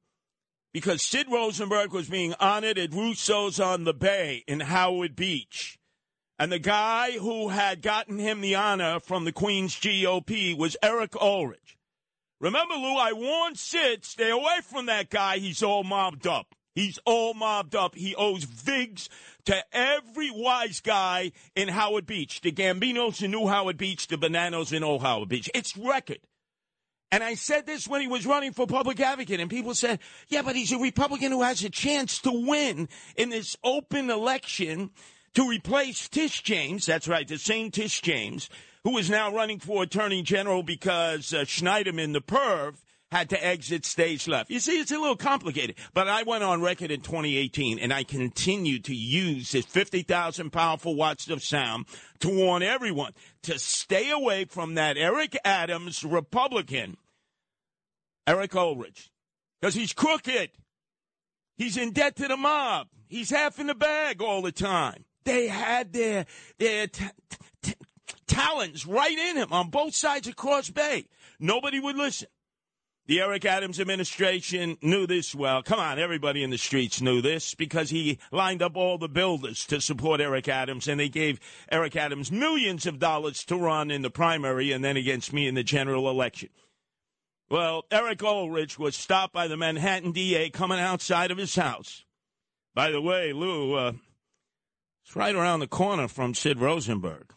because 0.73 1.01
Sid 1.01 1.27
Rosenberg 1.31 1.93
was 1.93 2.09
being 2.09 2.33
honored 2.41 2.77
at 2.77 2.93
Russo's 2.93 3.61
on 3.61 3.85
the 3.85 3.93
Bay 3.93 4.43
in 4.45 4.59
Howard 4.59 5.15
Beach. 5.15 5.79
And 6.37 6.51
the 6.51 6.59
guy 6.59 7.11
who 7.11 7.47
had 7.47 7.81
gotten 7.81 8.19
him 8.19 8.41
the 8.41 8.55
honor 8.55 8.99
from 8.99 9.23
the 9.23 9.31
Queen's 9.31 9.79
GOP 9.79 10.57
was 10.57 10.75
Eric 10.83 11.15
Ulrich. 11.15 11.77
Remember, 12.43 12.75
Lou, 12.75 12.97
I 12.97 13.13
warned 13.13 13.57
Sid, 13.57 14.03
stay 14.03 14.29
away 14.29 14.57
from 14.63 14.87
that 14.87 15.09
guy. 15.09 15.37
He's 15.37 15.63
all 15.63 15.85
mobbed 15.85 16.27
up. 16.27 16.55
He's 16.75 16.99
all 17.05 17.33
mobbed 17.33 17.73
up. 17.73 17.95
He 17.95 18.15
owes 18.15 18.43
Vigs 18.43 19.07
to 19.45 19.63
every 19.71 20.29
wise 20.29 20.81
guy 20.81 21.31
in 21.55 21.69
Howard 21.69 22.05
Beach. 22.05 22.41
The 22.41 22.51
Gambinos 22.51 23.23
in 23.23 23.31
New 23.31 23.47
Howard 23.47 23.77
Beach, 23.77 24.07
the 24.07 24.17
Bonannos 24.17 24.73
in 24.73 24.83
Old 24.83 25.03
Howard 25.03 25.29
Beach. 25.29 25.49
It's 25.55 25.77
record. 25.77 26.19
And 27.13 27.23
I 27.23 27.35
said 27.35 27.65
this 27.65 27.87
when 27.87 28.01
he 28.01 28.07
was 28.07 28.25
running 28.25 28.51
for 28.51 28.67
public 28.67 28.99
advocate, 28.99 29.39
and 29.39 29.49
people 29.49 29.73
said, 29.73 29.99
yeah, 30.27 30.41
but 30.41 30.57
he's 30.57 30.73
a 30.73 30.77
Republican 30.77 31.31
who 31.31 31.43
has 31.43 31.63
a 31.63 31.69
chance 31.69 32.19
to 32.23 32.31
win 32.31 32.89
in 33.15 33.29
this 33.29 33.55
open 33.63 34.09
election 34.09 34.89
to 35.35 35.47
replace 35.47 36.09
Tish 36.09 36.43
James. 36.43 36.87
That's 36.87 37.07
right, 37.07 37.25
the 37.25 37.37
same 37.37 37.71
Tish 37.71 38.01
James, 38.01 38.49
who 38.83 38.97
is 38.97 39.09
now 39.09 39.33
running 39.33 39.59
for 39.59 39.83
attorney 39.83 40.21
general 40.21 40.63
because 40.63 41.33
uh, 41.33 41.39
Schneiderman, 41.41 42.13
the 42.13 42.21
perv, 42.21 42.75
had 43.13 43.29
to 43.29 43.45
exit 43.45 43.85
stage 43.85 44.27
left. 44.27 44.49
You 44.49 44.59
see, 44.59 44.79
it's 44.79 44.91
a 44.91 44.97
little 44.97 45.15
complicated. 45.15 45.75
But 45.93 46.07
I 46.07 46.23
went 46.23 46.43
on 46.43 46.63
record 46.63 46.89
in 46.89 47.01
2018, 47.01 47.77
and 47.77 47.93
I 47.93 48.03
continue 48.03 48.79
to 48.79 48.95
use 48.95 49.51
this 49.51 49.65
50,000 49.65 50.49
powerful 50.49 50.95
watts 50.95 51.29
of 51.29 51.43
sound 51.43 51.85
to 52.21 52.29
warn 52.29 52.63
everyone 52.63 53.13
to 53.43 53.59
stay 53.59 54.09
away 54.09 54.45
from 54.45 54.73
that 54.75 54.97
Eric 54.97 55.37
Adams 55.45 56.03
Republican, 56.03 56.97
Eric 58.25 58.55
Ulrich, 58.55 59.11
because 59.61 59.75
he's 59.75 59.93
crooked. 59.93 60.49
He's 61.55 61.77
in 61.77 61.91
debt 61.91 62.15
to 62.15 62.27
the 62.27 62.35
mob. 62.35 62.87
He's 63.07 63.29
half 63.29 63.59
in 63.59 63.67
the 63.67 63.75
bag 63.75 64.23
all 64.23 64.41
the 64.41 64.51
time. 64.51 65.05
They 65.23 65.47
had 65.47 65.93
their 65.93 66.25
their 66.57 66.87
t- 66.87 67.05
t- 67.61 67.75
talons 68.33 68.85
right 68.85 69.17
in 69.17 69.37
him 69.37 69.51
on 69.51 69.69
both 69.69 69.95
sides 69.95 70.27
of 70.27 70.35
Cross 70.35 70.71
Bay. 70.71 71.05
Nobody 71.39 71.79
would 71.79 71.95
listen. 71.95 72.27
The 73.05 73.19
Eric 73.19 73.43
Adams 73.43 73.81
administration 73.81 74.77
knew 74.81 75.05
this 75.05 75.35
well. 75.35 75.61
Come 75.61 75.79
on, 75.79 75.99
everybody 75.99 76.41
in 76.41 76.51
the 76.51 76.57
streets 76.57 77.01
knew 77.01 77.21
this 77.21 77.53
because 77.53 77.89
he 77.89 78.17
lined 78.31 78.61
up 78.61 78.77
all 78.77 78.97
the 78.97 79.09
builders 79.09 79.65
to 79.65 79.81
support 79.81 80.21
Eric 80.21 80.47
Adams, 80.47 80.87
and 80.87 81.01
they 81.01 81.09
gave 81.09 81.41
Eric 81.69 81.97
Adams 81.97 82.31
millions 82.31 82.85
of 82.85 82.99
dollars 82.99 83.43
to 83.45 83.57
run 83.57 83.91
in 83.91 84.03
the 84.03 84.09
primary 84.09 84.71
and 84.71 84.85
then 84.85 84.95
against 84.95 85.33
me 85.33 85.47
in 85.47 85.55
the 85.55 85.63
general 85.63 86.09
election. 86.09 86.47
Well, 87.49 87.83
Eric 87.91 88.23
Ulrich 88.23 88.79
was 88.79 88.95
stopped 88.95 89.33
by 89.33 89.49
the 89.49 89.57
Manhattan 89.57 90.13
DA 90.13 90.49
coming 90.49 90.79
outside 90.79 91.29
of 91.29 91.37
his 91.37 91.55
house. 91.55 92.05
By 92.73 92.89
the 92.89 93.01
way, 93.01 93.33
Lou, 93.33 93.73
uh, 93.73 93.91
it's 95.03 95.15
right 95.15 95.35
around 95.35 95.59
the 95.59 95.67
corner 95.67 96.07
from 96.07 96.33
Sid 96.33 96.59
Rosenberg. 96.59 97.33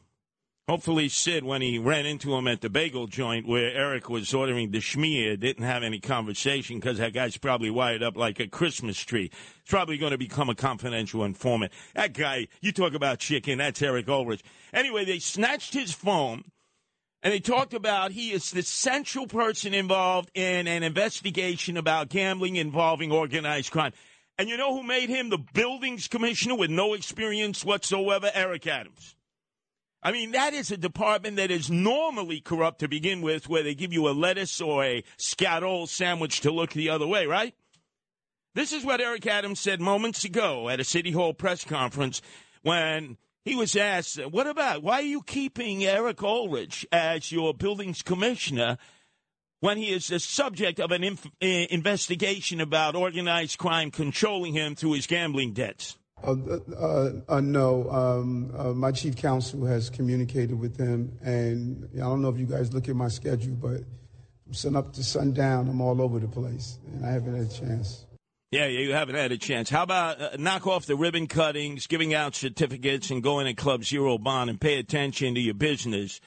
Hopefully, 0.69 1.09
Sid, 1.09 1.45
when 1.45 1.63
he 1.63 1.79
ran 1.79 2.07
into 2.07 2.35
him 2.35 2.49
at 2.49 2.61
the 2.61 2.69
bagel 2.69 3.07
joint 3.07 3.47
where 3.47 3.73
Eric 3.73 4.11
was 4.11 4.35
ordering 4.35 4.73
the 4.73 4.79
schmear, 4.79 5.39
didn't 5.39 5.63
have 5.63 5.85
any 5.85 6.01
conversation 6.01 6.81
because 6.81 6.99
that 6.99 7.13
guy's 7.13 7.37
probably 7.37 7.71
wired 7.71 8.03
up 8.03 8.17
like 8.17 8.41
a 8.41 8.49
Christmas 8.49 8.99
tree. 8.99 9.31
He's 9.31 9.71
probably 9.71 9.97
going 9.97 10.11
to 10.11 10.19
become 10.19 10.51
a 10.51 10.57
confidential 10.57 11.23
informant. 11.23 11.73
That 11.95 12.15
guy, 12.15 12.49
you 12.61 12.73
talk 12.73 12.95
about 12.95 13.21
chicken, 13.21 13.59
that's 13.59 13.81
Eric 13.81 14.09
Ulrich. 14.09 14.43
Anyway, 14.73 15.05
they 15.05 15.21
snatched 15.21 15.73
his 15.73 15.93
phone 15.93 16.43
and 17.23 17.33
they 17.33 17.39
talked 17.41 17.73
about 17.73 18.11
he 18.11 18.33
is 18.33 18.51
the 18.51 18.63
central 18.63 19.29
person 19.29 19.73
involved 19.73 20.33
in 20.35 20.67
an 20.67 20.83
investigation 20.83 21.77
about 21.77 22.09
gambling 22.09 22.57
involving 22.57 23.13
organized 23.13 23.71
crime. 23.71 23.93
And 24.37 24.49
you 24.49 24.57
know 24.57 24.77
who 24.77 24.83
made 24.83 25.11
him 25.11 25.31
the 25.31 25.39
buildings 25.39 26.09
commissioner 26.09 26.57
with 26.57 26.71
no 26.71 26.95
experience 26.95 27.65
whatsoever? 27.65 28.33
Eric 28.35 28.67
Adams. 28.67 29.16
I 30.07 30.13
mean, 30.13 30.31
that 30.31 30.55
is 30.55 30.71
a 30.71 30.77
department 30.77 31.35
that 31.35 31.51
is 31.51 31.69
normally 31.69 32.39
corrupt 32.39 32.79
to 32.79 32.87
begin 32.87 33.23
with, 33.23 33.49
where 33.49 33.65
they 33.65 33.75
give 33.75 33.93
you 33.93 34.09
a 34.09 34.15
lettuce 34.15 34.61
or 34.61 34.85
a 34.85 35.03
scatol 35.19 35.89
sandwich 35.89 36.43
to 36.43 36.53
look 36.53 36.71
the 36.71 36.91
other 36.91 37.09
way, 37.09 37.27
right? 37.27 37.57
This 38.55 38.73
is 38.73 38.85
what 38.85 39.01
Eric 39.01 39.27
Adams 39.27 39.59
said 39.59 39.81
moments 39.81 40.23
ago 40.23 40.69
at 40.69 40.79
a 40.79 40.85
City 40.85 41.11
Hall 41.11 41.35
press 41.35 41.65
conference 41.65 42.23
when 42.63 43.17
he 43.45 43.57
was 43.57 43.75
asked, 43.75 44.25
What 44.31 44.47
about, 44.47 44.85
why 44.85 45.01
are 45.01 45.03
you 45.03 45.23
keeping 45.23 45.85
Eric 45.85 46.23
Ulrich 46.23 46.87
as 46.93 47.33
your 47.33 47.53
buildings 47.53 48.03
commissioner 48.03 48.79
when 49.59 49.77
he 49.77 49.91
is 49.91 50.07
the 50.07 50.21
subject 50.21 50.79
of 50.79 50.93
an 50.93 51.03
inf- 51.03 51.27
eh, 51.41 51.67
investigation 51.69 52.61
about 52.61 52.95
organized 52.95 53.59
crime 53.59 53.91
controlling 53.91 54.53
him 54.53 54.77
through 54.77 54.93
his 54.93 55.09
gambling 55.09 55.53
debts? 55.53 55.99
Uh, 56.25 56.35
uh, 56.75 57.11
uh, 57.29 57.41
no, 57.41 57.91
um, 57.91 58.79
my 58.79 58.91
chief 58.91 59.17
counsel 59.17 59.65
has 59.67 59.91
communicated 59.91 60.59
with 60.59 60.77
them, 60.77 61.17
and 61.23 61.89
I 61.95 61.99
don't 61.99 62.23
know 62.23 62.31
if 62.31 62.39
you 62.39 62.47
guys 62.47 62.73
look 62.73 62.89
at 62.89 62.97
my 62.97 63.09
schedule, 63.09 63.55
but 63.55 63.83
from 64.45 64.55
sun 64.55 64.77
up 64.77 64.93
to 64.95 65.05
sundown, 65.05 65.69
I'm 65.69 65.81
all 65.81 66.01
over 66.01 66.19
the 66.19 66.29
place, 66.29 66.79
and 66.87 67.05
I 67.05 67.11
haven't 67.11 67.37
had 67.37 67.47
a 67.47 67.55
chance. 67.55 68.07
Yeah, 68.51 68.67
yeah, 68.67 68.81
you 68.81 68.93
haven't 68.93 69.17
had 69.17 69.33
a 69.33 69.39
chance. 69.39 69.69
How 69.69 69.83
about 69.83 70.21
uh, 70.21 70.31
knock 70.39 70.67
off 70.67 70.87
the 70.87 70.97
ribbon 70.97 71.27
cuttings, 71.27 71.87
giving 71.87 72.15
out 72.15 72.35
certificates, 72.35 73.11
and 73.11 73.23
going 73.23 73.47
to 73.47 73.55
Club 73.55 73.85
Zero 73.85 74.19
Bond 74.19 74.49
and 74.49 74.61
pay 74.61 74.79
attention 74.79 75.35
to 75.35 75.41
your 75.41 75.55
business? 75.55 76.21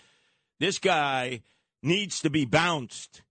This 0.60 0.80
guy 0.80 1.42
needs 1.82 2.20
to 2.22 2.30
be 2.30 2.46
bounced. 2.46 3.24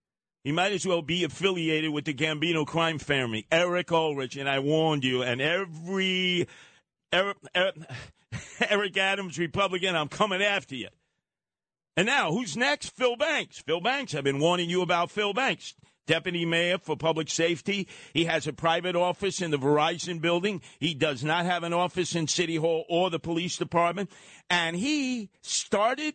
He 0.44 0.52
might 0.52 0.72
as 0.72 0.86
well 0.86 1.02
be 1.02 1.24
affiliated 1.24 1.92
with 1.92 2.04
the 2.04 2.14
Gambino 2.14 2.66
crime 2.66 2.98
family, 2.98 3.46
Eric 3.50 3.92
Ulrich. 3.92 4.36
And 4.36 4.48
I 4.48 4.60
warned 4.60 5.04
you, 5.04 5.22
and 5.22 5.40
every 5.40 6.46
Eric, 7.12 7.36
Eric, 7.54 7.74
Eric 8.68 8.96
Adams 8.96 9.38
Republican, 9.38 9.96
I'm 9.96 10.08
coming 10.08 10.42
after 10.42 10.74
you. 10.74 10.88
And 11.96 12.06
now, 12.06 12.30
who's 12.30 12.56
next? 12.56 12.90
Phil 12.90 13.16
Banks. 13.16 13.58
Phil 13.58 13.80
Banks. 13.80 14.14
I've 14.14 14.24
been 14.24 14.38
warning 14.38 14.70
you 14.70 14.82
about 14.82 15.10
Phil 15.10 15.34
Banks. 15.34 15.74
Deputy 16.06 16.46
Mayor 16.46 16.78
for 16.78 16.96
Public 16.96 17.28
Safety. 17.28 17.86
He 18.14 18.24
has 18.24 18.46
a 18.46 18.52
private 18.52 18.96
office 18.96 19.42
in 19.42 19.50
the 19.50 19.58
Verizon 19.58 20.20
building. 20.20 20.62
He 20.80 20.94
does 20.94 21.22
not 21.22 21.44
have 21.44 21.64
an 21.64 21.74
office 21.74 22.14
in 22.14 22.26
City 22.26 22.56
Hall 22.56 22.86
or 22.88 23.10
the 23.10 23.18
police 23.18 23.56
department. 23.56 24.10
And 24.48 24.74
he 24.74 25.28
started 25.42 26.14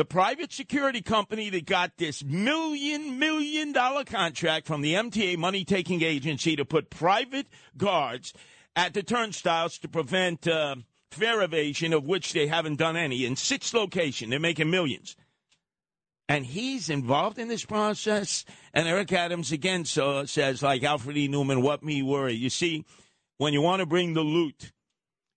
the 0.00 0.04
private 0.06 0.50
security 0.50 1.02
company 1.02 1.50
that 1.50 1.66
got 1.66 1.98
this 1.98 2.24
million, 2.24 3.18
million 3.18 3.70
dollar 3.70 4.02
contract 4.02 4.66
from 4.66 4.80
the 4.80 4.94
MTA 4.94 5.36
money 5.36 5.62
taking 5.62 6.02
agency 6.02 6.56
to 6.56 6.64
put 6.64 6.88
private 6.88 7.46
guards 7.76 8.32
at 8.74 8.94
the 8.94 9.02
turnstiles 9.02 9.76
to 9.76 9.88
prevent 9.88 10.48
uh, 10.48 10.76
fare 11.10 11.42
evasion, 11.42 11.92
of 11.92 12.06
which 12.06 12.32
they 12.32 12.46
haven't 12.46 12.76
done 12.76 12.96
any, 12.96 13.26
in 13.26 13.36
six 13.36 13.74
locations. 13.74 14.30
They're 14.30 14.40
making 14.40 14.70
millions. 14.70 15.16
And 16.30 16.46
he's 16.46 16.88
involved 16.88 17.38
in 17.38 17.48
this 17.48 17.66
process. 17.66 18.46
And 18.72 18.88
Eric 18.88 19.12
Adams 19.12 19.52
again 19.52 19.84
so, 19.84 20.24
says, 20.24 20.62
like 20.62 20.82
Alfred 20.82 21.18
E. 21.18 21.28
Neuman, 21.28 21.60
what 21.60 21.84
me 21.84 22.02
worry. 22.02 22.32
You 22.32 22.48
see, 22.48 22.86
when 23.36 23.52
you 23.52 23.60
want 23.60 23.80
to 23.80 23.86
bring 23.86 24.14
the 24.14 24.22
loot, 24.22 24.72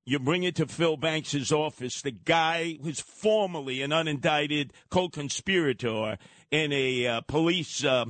you 0.06 0.20
bring 0.20 0.44
it 0.44 0.56
to 0.58 0.68
Phil 0.68 0.98
Banks's 0.98 1.52
office, 1.52 2.02
the 2.02 2.12
guy 2.12 2.78
who's 2.82 3.00
formerly 3.00 3.82
an 3.82 3.92
unindicted 3.92 4.72
co-conspirator 4.90 6.18
in 6.52 6.72
a 6.74 7.08
uh, 7.08 7.22
police 7.22 7.84
uh, 7.84 8.06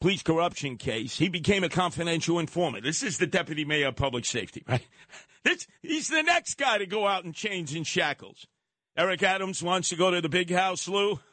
police 0.00 0.22
corruption 0.22 0.76
case. 0.76 1.18
He 1.18 1.28
became 1.28 1.64
a 1.64 1.68
confidential 1.68 2.38
informant. 2.38 2.84
This 2.84 3.02
is 3.02 3.18
the 3.18 3.26
deputy 3.26 3.64
mayor 3.64 3.88
of 3.88 3.96
public 3.96 4.24
safety, 4.24 4.62
right? 4.68 4.86
This, 5.44 5.68
he's 5.82 6.08
the 6.08 6.22
next 6.24 6.58
guy 6.58 6.78
to 6.78 6.84
go 6.84 7.06
out 7.06 7.24
in 7.24 7.32
chains 7.32 7.72
and 7.72 7.86
shackles. 7.86 8.48
Eric 8.96 9.22
Adams 9.22 9.62
wants 9.62 9.88
to 9.90 9.96
go 9.96 10.10
to 10.10 10.20
the 10.20 10.28
big 10.28 10.50
house, 10.50 10.88
Lou. 10.88 11.20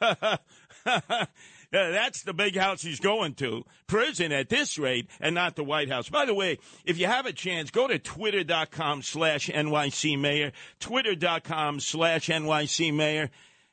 Yeah, 1.72 1.90
that's 1.90 2.22
the 2.22 2.34
big 2.34 2.56
house 2.56 2.82
he's 2.82 3.00
going 3.00 3.34
to. 3.34 3.64
Prison 3.86 4.32
at 4.32 4.48
this 4.48 4.78
rate 4.78 5.08
and 5.20 5.34
not 5.34 5.56
the 5.56 5.64
White 5.64 5.90
House. 5.90 6.08
By 6.08 6.24
the 6.24 6.34
way, 6.34 6.58
if 6.84 6.98
you 6.98 7.06
have 7.06 7.26
a 7.26 7.32
chance, 7.32 7.70
go 7.70 7.86
to 7.88 7.98
twitter.com 7.98 9.02
slash 9.02 9.48
NYC 9.48 10.18
Mayor, 10.20 10.52
twitter.com 10.80 11.80
slash 11.80 12.28
NYC 12.28 12.94
Mayor, 12.94 13.30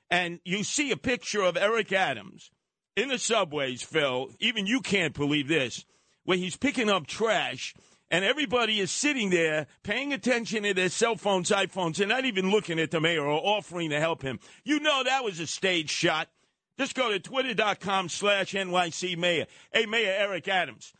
and 0.09 0.39
you 0.43 0.63
see 0.63 0.91
a 0.91 0.97
picture 0.97 1.41
of 1.41 1.57
Eric 1.57 1.91
Adams 1.91 2.51
in 2.95 3.09
the 3.09 3.17
subways, 3.17 3.81
Phil. 3.81 4.29
Even 4.39 4.65
you 4.65 4.81
can't 4.81 5.13
believe 5.13 5.47
this, 5.47 5.85
where 6.23 6.37
he's 6.37 6.55
picking 6.55 6.89
up 6.89 7.07
trash 7.07 7.73
and 8.13 8.23
everybody 8.23 8.79
is 8.79 8.91
sitting 8.91 9.31
there 9.31 9.65
paying 9.81 10.13
attention 10.13 10.61
to 10.61 10.73
their 10.75 10.89
cell 10.89 11.15
phones, 11.15 11.49
iPhones, 11.49 11.99
and 11.99 12.09
not 12.09 12.25
even 12.25 12.51
looking 12.51 12.79
at 12.79 12.91
the 12.91 13.01
mayor 13.01 13.25
or 13.25 13.41
offering 13.43 13.89
to 13.89 13.99
help 13.99 14.21
him. 14.21 14.39
You 14.63 14.79
know 14.79 15.03
that 15.03 15.23
was 15.23 15.39
a 15.39 15.47
stage 15.47 15.89
shot. 15.89 16.29
Just 16.77 16.95
go 16.95 17.11
to 17.11 17.19
twitter.com 17.19 18.09
slash 18.09 18.53
NYC 18.53 19.17
Mayor. 19.17 19.45
Hey, 19.71 19.85
Mayor 19.85 20.13
Eric 20.17 20.47
Adams, 20.47 20.93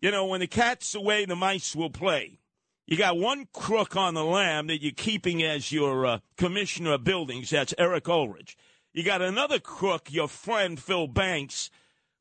you 0.00 0.10
know, 0.10 0.26
when 0.26 0.40
the 0.40 0.46
cat's 0.46 0.94
away, 0.94 1.24
the 1.24 1.36
mice 1.36 1.74
will 1.74 1.90
play. 1.90 2.38
You 2.86 2.96
got 2.96 3.16
one 3.16 3.48
crook 3.52 3.96
on 3.96 4.14
the 4.14 4.24
lam 4.24 4.68
that 4.68 4.82
you're 4.82 4.92
keeping 4.92 5.42
as 5.42 5.72
your 5.72 6.06
uh, 6.06 6.18
commissioner 6.36 6.92
of 6.94 7.04
buildings. 7.04 7.50
That's 7.50 7.74
Eric 7.78 8.08
Ulrich. 8.08 8.56
You 8.92 9.02
got 9.02 9.22
another 9.22 9.58
crook, 9.58 10.12
your 10.12 10.28
friend 10.28 10.78
Phil 10.78 11.06
Banks, 11.08 11.70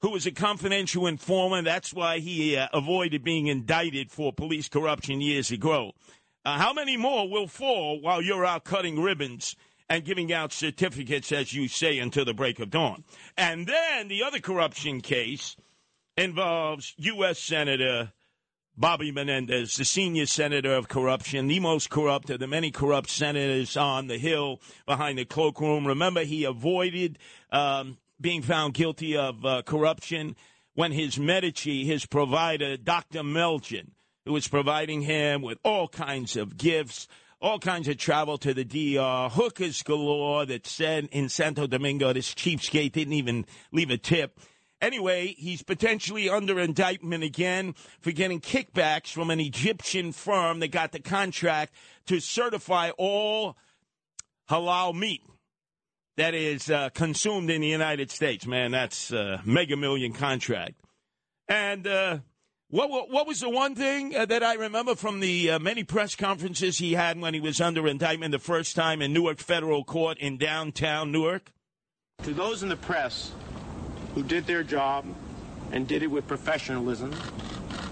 who 0.02 0.10
was 0.10 0.26
a 0.26 0.32
confidential 0.32 1.06
informant. 1.06 1.66
That's 1.66 1.94
why 1.94 2.20
he 2.20 2.58
uh, 2.58 2.68
avoided 2.74 3.24
being 3.24 3.48
indicted 3.48 4.10
for 4.10 4.34
police 4.34 4.68
corruption 4.68 5.22
years 5.22 5.52
ago. 5.52 5.92
Uh, 6.44 6.58
how 6.58 6.74
many 6.74 6.98
more 6.98 7.30
will 7.30 7.48
fall 7.48 8.02
while 8.02 8.22
you're 8.22 8.46
out 8.46 8.64
cutting 8.64 9.02
ribbons 9.02 9.56
and 9.90 10.04
giving 10.04 10.34
out 10.34 10.52
certificates, 10.52 11.32
as 11.32 11.54
you 11.54 11.68
say, 11.68 12.00
until 12.00 12.26
the 12.26 12.34
break 12.34 12.60
of 12.60 12.70
dawn. 12.70 13.04
And 13.38 13.68
then 13.68 14.08
the 14.08 14.24
other 14.24 14.40
corruption 14.40 15.02
case 15.02 15.56
involves 16.18 16.94
U.S. 16.98 17.40
Senator 17.40 18.12
Bobby 18.78 19.12
Menendez, 19.12 19.78
the 19.78 19.86
senior 19.86 20.26
senator 20.26 20.74
of 20.74 20.90
corruption, 20.90 21.48
the 21.48 21.62
most 21.62 21.90
corrupt 21.90 22.30
of 22.30 22.40
the 22.40 22.48
many 22.48 22.72
corrupt 22.72 23.10
senators 23.10 23.78
on 23.78 24.08
the 24.08 24.18
Hill 24.18 24.60
behind 24.86 25.18
the 25.18 25.24
cloakroom. 25.24 25.88
Remember, 25.88 26.24
he 26.24 26.44
avoided 26.44 27.18
um, 27.52 27.98
being 28.20 28.42
found 28.42 28.74
guilty 28.74 29.16
of 29.16 29.46
uh, 29.46 29.62
corruption 29.62 30.36
when 30.74 30.92
his 30.92 31.18
Medici, 31.18 31.86
his 31.86 32.06
provider, 32.06 32.76
Dr. 32.76 33.22
Melgen, 33.22 33.92
who 34.26 34.34
was 34.34 34.50
providing 34.50 35.02
him 35.02 35.42
with 35.42 35.58
all 35.64 35.88
kinds 35.88 36.36
of 36.36 36.58
gifts, 36.58 37.08
all 37.42 37.60
kinds 37.60 37.88
of 37.88 37.98
travel 37.98 38.38
to 38.40 38.54
the 38.54 38.64
DR, 38.64 39.30
hookers 39.30 39.84
galore 39.84 40.46
that 40.46 40.66
said 40.66 41.10
in 41.12 41.30
Santo 41.30 41.68
Domingo 41.68 42.14
this 42.14 42.34
cheapskate 42.34 42.94
didn't 42.94 43.14
even 43.14 43.46
leave 43.72 43.90
a 43.90 43.98
tip. 43.98 44.40
Anyway, 44.82 45.36
he's 45.38 45.64
potentially 45.64 46.30
under 46.30 46.60
indictment 46.60 47.24
again 47.24 47.74
for 48.02 48.12
getting 48.12 48.42
kickbacks 48.42 49.12
from 49.12 49.30
an 49.30 49.40
Egyptian 49.40 50.12
firm 50.12 50.60
that 50.60 50.68
got 50.70 50.92
the 50.92 51.00
contract 51.00 51.74
to 52.08 52.20
certify 52.20 52.90
all 52.98 53.56
halal 54.50 54.94
meat 54.94 55.22
that 56.18 56.34
is 56.34 56.70
uh, 56.70 56.90
consumed 56.90 57.50
in 57.50 57.62
the 57.62 57.68
United 57.68 58.12
States. 58.12 58.46
Man, 58.46 58.72
that's 58.72 59.12
a 59.12 59.42
mega 59.46 59.76
million 59.76 60.14
contract. 60.14 60.76
And 61.48 61.86
uh, 61.88 62.20
what, 62.76 62.90
what, 62.90 63.10
what 63.10 63.26
was 63.26 63.40
the 63.40 63.50
one 63.50 63.74
thing 63.74 64.14
uh, 64.14 64.26
that 64.26 64.44
I 64.44 64.56
remember 64.56 64.96
from 64.96 65.22
the 65.22 65.52
uh, 65.52 65.60
many 65.60 65.86
press 65.86 66.14
conferences 66.14 66.78
he 66.78 66.92
had 66.92 67.18
when 67.18 67.34
he 67.34 67.40
was 67.40 67.62
under 67.62 67.88
indictment 67.88 68.34
the 68.34 68.40
first 68.40 68.76
time 68.76 69.02
in 69.02 69.14
Newark 69.14 69.40
Federal 69.40 69.86
Court 69.86 70.18
in 70.18 70.38
downtown 70.38 71.10
Newark? 71.10 71.54
To 72.24 72.34
those 72.34 72.64
in 72.64 72.70
the 72.70 72.76
press 72.76 73.32
who 74.14 74.24
did 74.24 74.46
their 74.46 74.62
job 74.62 75.06
and 75.72 75.88
did 75.88 76.04
it 76.04 76.08
with 76.08 76.28
professionalism, 76.28 77.16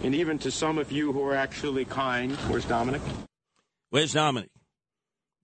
and 0.04 0.14
even 0.14 0.38
to 0.40 0.52
some 0.52 0.78
of 0.78 0.92
you 0.92 1.14
who 1.14 1.24
are 1.24 1.36
actually 1.36 1.86
kind, 1.86 2.34
where's 2.50 2.66
Dominic? 2.66 3.02
Where's 3.90 4.12
Dominic? 4.12 4.50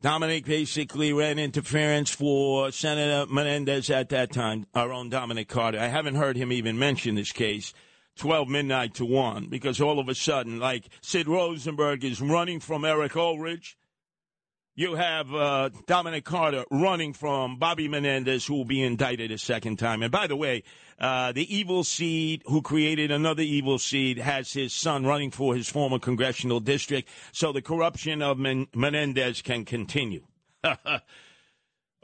Dominic 0.01 0.45
basically 0.45 1.13
ran 1.13 1.39
interference 1.39 2.09
for 2.09 2.71
Senator 2.71 3.25
Menendez 3.31 3.89
at 3.89 4.09
that 4.09 4.33
time, 4.33 4.65
our 4.75 4.91
own 4.91 5.09
Dominic 5.09 5.47
Carter. 5.47 5.79
I 5.79 5.87
haven't 5.87 6.15
heard 6.15 6.35
him 6.35 6.51
even 6.51 6.77
mention 6.77 7.15
this 7.15 7.31
case. 7.31 7.73
12 8.19 8.47
midnight 8.49 8.93
to 8.95 9.05
1 9.05 9.47
because 9.47 9.81
all 9.81 9.99
of 9.99 10.09
a 10.09 10.15
sudden, 10.15 10.59
like 10.59 10.89
Sid 11.01 11.27
Rosenberg 11.27 12.03
is 12.03 12.21
running 12.21 12.59
from 12.59 12.85
Eric 12.85 13.15
Ulrich. 13.15 13.77
You 14.75 14.95
have 14.95 15.33
uh, 15.33 15.69
Dominic 15.87 16.23
Carter 16.23 16.63
running 16.71 17.11
from 17.13 17.57
Bobby 17.57 17.87
Menendez, 17.89 18.45
who 18.45 18.55
will 18.55 18.65
be 18.65 18.81
indicted 18.81 19.31
a 19.31 19.37
second 19.37 19.77
time. 19.77 20.03
And 20.03 20.11
by 20.11 20.27
the 20.27 20.37
way, 20.37 20.63
uh, 20.99 21.31
the 21.33 21.53
evil 21.53 21.83
seed 21.83 22.43
who 22.45 22.61
created 22.61 23.11
another 23.11 23.41
evil 23.41 23.77
seed 23.77 24.19
has 24.19 24.53
his 24.53 24.73
son 24.73 25.05
running 25.05 25.31
for 25.31 25.55
his 25.55 25.67
former 25.67 25.99
congressional 25.99 26.59
district, 26.61 27.09
so 27.33 27.51
the 27.51 27.61
corruption 27.61 28.21
of 28.21 28.37
Men- 28.37 28.67
Menendez 28.73 29.41
can 29.41 29.65
continue. 29.65 30.23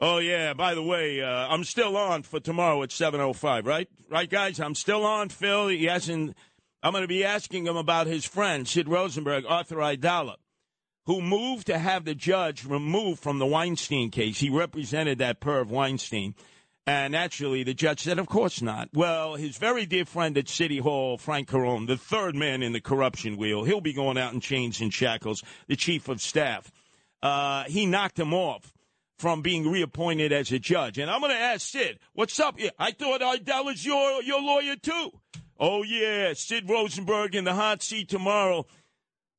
Oh 0.00 0.18
yeah. 0.18 0.52
By 0.54 0.74
the 0.74 0.82
way, 0.82 1.22
uh, 1.22 1.48
I'm 1.48 1.64
still 1.64 1.96
on 1.96 2.22
for 2.22 2.40
tomorrow 2.40 2.82
at 2.82 2.90
7:05. 2.90 3.66
Right, 3.66 3.88
right, 4.10 4.28
guys. 4.28 4.60
I'm 4.60 4.74
still 4.74 5.04
on. 5.04 5.28
Phil. 5.28 5.68
He 5.68 5.84
hasn't. 5.84 6.36
I'm 6.82 6.92
going 6.92 7.02
to 7.02 7.08
be 7.08 7.24
asking 7.24 7.66
him 7.66 7.76
about 7.76 8.06
his 8.06 8.24
friend 8.24 8.68
Sid 8.68 8.88
Rosenberg, 8.88 9.44
Arthur 9.48 9.76
Aidala, 9.76 10.36
who 11.06 11.20
moved 11.20 11.66
to 11.68 11.78
have 11.78 12.04
the 12.04 12.14
judge 12.14 12.64
removed 12.64 13.20
from 13.20 13.38
the 13.38 13.46
Weinstein 13.46 14.10
case. 14.10 14.38
He 14.38 14.50
represented 14.50 15.18
that 15.18 15.40
perv 15.40 15.66
Weinstein. 15.66 16.34
And 16.88 17.16
actually, 17.16 17.64
the 17.64 17.74
judge 17.74 18.02
said, 18.02 18.20
of 18.20 18.28
course 18.28 18.62
not. 18.62 18.90
Well, 18.92 19.34
his 19.34 19.58
very 19.58 19.86
dear 19.86 20.04
friend 20.04 20.38
at 20.38 20.48
City 20.48 20.78
Hall, 20.78 21.18
Frank 21.18 21.48
Carone, 21.48 21.88
the 21.88 21.96
third 21.96 22.36
man 22.36 22.62
in 22.62 22.72
the 22.72 22.80
corruption 22.80 23.36
wheel, 23.36 23.64
he'll 23.64 23.80
be 23.80 23.92
going 23.92 24.16
out 24.16 24.32
in 24.32 24.38
chains 24.40 24.80
and 24.80 24.94
shackles, 24.94 25.42
the 25.66 25.74
chief 25.74 26.08
of 26.08 26.20
staff. 26.20 26.70
Uh, 27.20 27.64
he 27.64 27.86
knocked 27.86 28.20
him 28.20 28.32
off 28.32 28.72
from 29.18 29.42
being 29.42 29.70
reappointed 29.70 30.32
as 30.32 30.52
a 30.52 30.58
judge. 30.58 30.98
And 30.98 31.10
I'm 31.10 31.20
going 31.20 31.32
to 31.32 31.38
ask 31.38 31.68
Sid, 31.68 31.98
what's 32.12 32.38
up? 32.38 32.58
I 32.78 32.90
thought 32.92 33.20
Idell 33.20 33.64
was 33.64 33.84
your, 33.84 34.22
your 34.22 34.40
lawyer 34.40 34.76
too. 34.76 35.10
Oh, 35.58 35.82
yeah, 35.82 36.34
Sid 36.34 36.68
Rosenberg 36.68 37.34
in 37.34 37.44
the 37.44 37.54
hot 37.54 37.82
seat 37.82 38.08
tomorrow. 38.08 38.66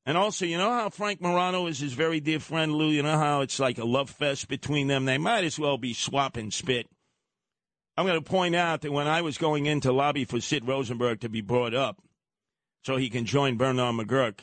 And 0.04 0.16
also, 0.16 0.46
you 0.46 0.58
know 0.58 0.72
how 0.72 0.88
Frank 0.88 1.20
Morano 1.20 1.66
is 1.66 1.78
his 1.78 1.92
very 1.92 2.18
dear 2.18 2.40
friend 2.40 2.74
Lou? 2.74 2.88
You 2.88 3.02
know 3.02 3.18
how 3.18 3.42
it's 3.42 3.60
like 3.60 3.78
a 3.78 3.84
love 3.84 4.10
fest 4.10 4.48
between 4.48 4.88
them? 4.88 5.04
They 5.04 5.18
might 5.18 5.44
as 5.44 5.58
well 5.58 5.78
be 5.78 5.92
swapping 5.92 6.50
spit. 6.50 6.88
I'm 7.96 8.06
going 8.06 8.18
to 8.18 8.30
point 8.30 8.56
out 8.56 8.80
that 8.80 8.92
when 8.92 9.06
I 9.06 9.22
was 9.22 9.38
going 9.38 9.66
in 9.66 9.80
to 9.82 9.92
lobby 9.92 10.24
for 10.24 10.40
Sid 10.40 10.66
Rosenberg 10.66 11.20
to 11.20 11.28
be 11.28 11.40
brought 11.40 11.74
up 11.74 12.00
so 12.84 12.96
he 12.96 13.10
can 13.10 13.26
join 13.26 13.56
Bernard 13.56 13.96
McGuirk, 13.96 14.40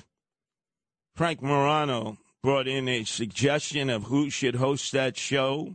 Frank 1.15 1.41
Morano 1.41 2.17
brought 2.45 2.67
in 2.67 2.87
a 2.87 3.03
suggestion 3.03 3.89
of 3.89 4.03
who 4.03 4.29
should 4.29 4.57
host 4.57 4.91
that 4.91 5.17
show 5.17 5.73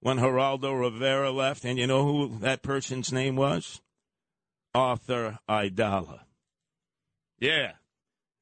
when 0.00 0.18
Geraldo 0.18 0.78
Rivera 0.78 1.30
left. 1.30 1.64
And 1.64 1.78
you 1.78 1.86
know 1.86 2.04
who 2.04 2.38
that 2.40 2.62
person's 2.62 3.10
name 3.10 3.36
was? 3.36 3.80
Arthur 4.74 5.38
Aidala. 5.48 6.20
Yeah. 7.38 7.72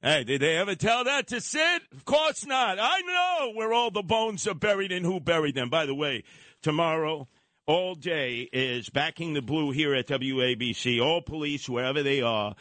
Hey, 0.03 0.25
did 0.25 0.41
they 0.41 0.57
ever 0.57 0.75
tell 0.75 1.05
that 1.05 1.29
to 1.29 1.41
Sid? 1.41 1.83
Of 1.93 2.05
course 2.05 2.45
not. 2.45 2.79
I 2.81 3.01
know 3.03 3.53
where 3.55 3.73
all 3.73 3.93
the 3.93 4.03
bones 4.03 4.49
are 4.49 4.55
buried 4.55 4.91
and 4.91 5.07
who 5.07 5.21
buried 5.21 5.55
them. 5.55 5.71
By 5.71 5.87
the 5.87 5.95
way, 5.95 6.25
tomorrow, 6.61 7.29
all 7.69 7.95
day 7.95 8.49
is 8.53 8.91
backing 8.91 9.35
the 9.35 9.43
blue 9.43 9.71
here 9.71 9.95
at 9.95 10.09
WABC. 10.09 11.01
All 11.01 11.23
police, 11.23 11.69
wherever 11.69 12.03
they 12.03 12.23
are. 12.23 12.57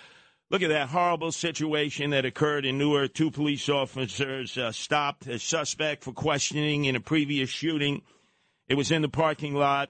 Look 0.49 0.61
at 0.61 0.69
that 0.69 0.87
horrible 0.87 1.33
situation 1.33 2.11
that 2.11 2.23
occurred 2.23 2.65
in 2.65 2.77
Newark. 2.77 3.13
Two 3.13 3.31
police 3.31 3.67
officers 3.67 4.57
uh, 4.57 4.71
stopped 4.71 5.27
a 5.27 5.39
suspect 5.39 6.05
for 6.05 6.13
questioning 6.13 6.85
in 6.85 6.95
a 6.95 7.01
previous 7.01 7.49
shooting. 7.49 8.01
It 8.69 8.75
was 8.75 8.89
in 8.89 9.01
the 9.01 9.09
parking 9.09 9.55
lot. 9.55 9.89